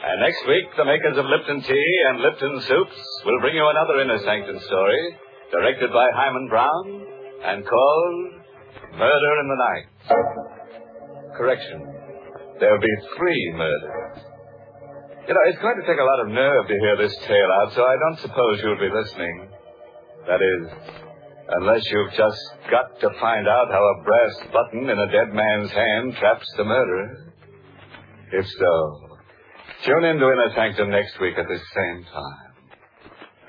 And 0.08 0.22
next 0.24 0.40
week, 0.48 0.72
the 0.78 0.88
makers 0.88 1.18
of 1.20 1.26
Lipton 1.28 1.62
Tea 1.68 1.92
and 2.08 2.24
Lipton 2.24 2.62
Soups 2.64 3.00
will 3.26 3.40
bring 3.42 3.56
you 3.56 3.68
another 3.68 4.00
Inner 4.00 4.24
Sanctum 4.24 4.60
story, 4.64 5.04
directed 5.52 5.92
by 5.92 6.08
Himan 6.16 6.48
Brown, 6.48 7.06
and 7.44 7.68
called 7.68 8.16
Murder 8.96 9.32
in 9.44 9.48
the 9.52 9.60
Night. 9.68 9.86
Correction. 11.36 11.84
There'll 12.60 12.80
be 12.80 12.96
three 13.18 13.54
murders. 13.56 14.24
You 15.28 15.34
know, 15.34 15.44
it's 15.48 15.60
going 15.60 15.76
to 15.76 15.86
take 15.86 16.00
a 16.00 16.08
lot 16.08 16.22
of 16.24 16.28
nerve 16.32 16.68
to 16.68 16.74
hear 16.80 16.96
this 16.96 17.16
tale 17.28 17.52
out, 17.60 17.74
so 17.76 17.84
I 17.84 17.96
don't 18.00 18.20
suppose 18.20 18.62
you'll 18.64 18.80
be 18.80 18.88
listening. 18.88 19.50
That 20.26 20.40
is, 20.40 20.72
unless 21.60 21.84
you've 21.92 22.14
just 22.16 22.40
got 22.72 22.98
to 23.02 23.10
find 23.20 23.46
out 23.46 23.68
how 23.70 23.84
a 23.84 24.04
brass 24.06 24.36
button 24.54 24.90
in 24.90 24.98
a 24.98 25.12
dead 25.12 25.34
man's 25.34 25.72
hand 25.72 26.16
traps 26.16 26.48
the 26.56 26.64
murderer. 26.64 27.34
If 28.32 28.48
so, 28.48 29.07
tune 29.86 30.04
in 30.06 30.18
to 30.20 30.26
Inner 30.26 30.52
Sanctum 30.56 30.90
next 30.90 31.20
week 31.22 31.38
at 31.38 31.48
this 31.48 31.62
same 31.76 32.06
time. 32.06 32.54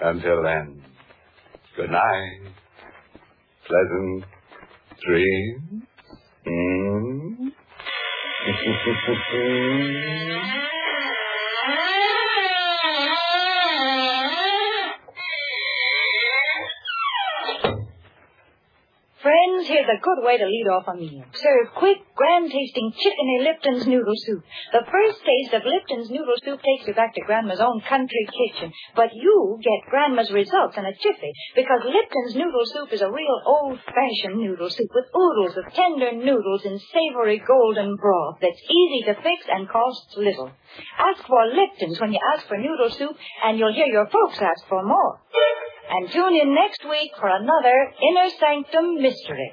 Until 0.01 0.43
then, 0.43 0.83
good 1.77 1.91
night. 1.91 2.41
Pleasant 3.67 4.25
dreams. 5.07 5.83
Mm. 6.47 7.53
A 19.89 19.97
good 20.05 20.21
way 20.21 20.37
to 20.37 20.45
lead 20.45 20.69
off 20.69 20.85
a 20.85 20.95
meal. 21.01 21.25
Serve 21.33 21.73
quick, 21.73 21.97
grand-tasting 22.15 22.93
chickeny 22.93 23.41
Lipton's 23.41 23.87
noodle 23.89 24.21
soup. 24.21 24.45
The 24.71 24.85
first 24.85 25.25
taste 25.25 25.57
of 25.57 25.65
Lipton's 25.65 26.11
noodle 26.13 26.37
soup 26.45 26.61
takes 26.61 26.87
you 26.87 26.93
back 26.93 27.15
to 27.15 27.25
Grandma's 27.25 27.65
own 27.65 27.81
country 27.89 28.29
kitchen. 28.29 28.71
But 28.95 29.17
you 29.17 29.57
get 29.65 29.89
Grandma's 29.89 30.31
results 30.31 30.77
in 30.77 30.85
a 30.85 30.93
jiffy 30.93 31.33
because 31.57 31.89
Lipton's 31.89 32.37
noodle 32.37 32.69
soup 32.69 32.93
is 32.93 33.01
a 33.01 33.11
real 33.11 33.41
old-fashioned 33.47 34.37
noodle 34.37 34.69
soup 34.69 34.93
with 34.93 35.09
oodles 35.17 35.57
of 35.57 35.73
tender 35.73 36.13
noodles 36.13 36.69
in 36.69 36.79
savory 36.93 37.41
golden 37.41 37.97
broth 37.97 38.45
that's 38.45 38.61
easy 38.69 39.09
to 39.09 39.15
fix 39.25 39.49
and 39.49 39.71
costs 39.73 40.13
little. 40.19 40.53
Ask 40.99 41.25
for 41.25 41.49
Lipton's 41.49 41.99
when 41.99 42.13
you 42.13 42.21
ask 42.37 42.47
for 42.47 42.59
noodle 42.59 42.91
soup, 42.93 43.17
and 43.43 43.59
you'll 43.59 43.73
hear 43.73 43.89
your 43.89 44.07
folks 44.13 44.37
ask 44.37 44.69
for 44.69 44.85
more. 44.85 45.21
And 45.89 46.13
tune 46.13 46.37
in 46.37 46.55
next 46.55 46.85
week 46.85 47.13
for 47.19 47.33
another 47.33 47.77
Inner 48.05 48.29
Sanctum 48.39 49.01
Mystery. 49.01 49.53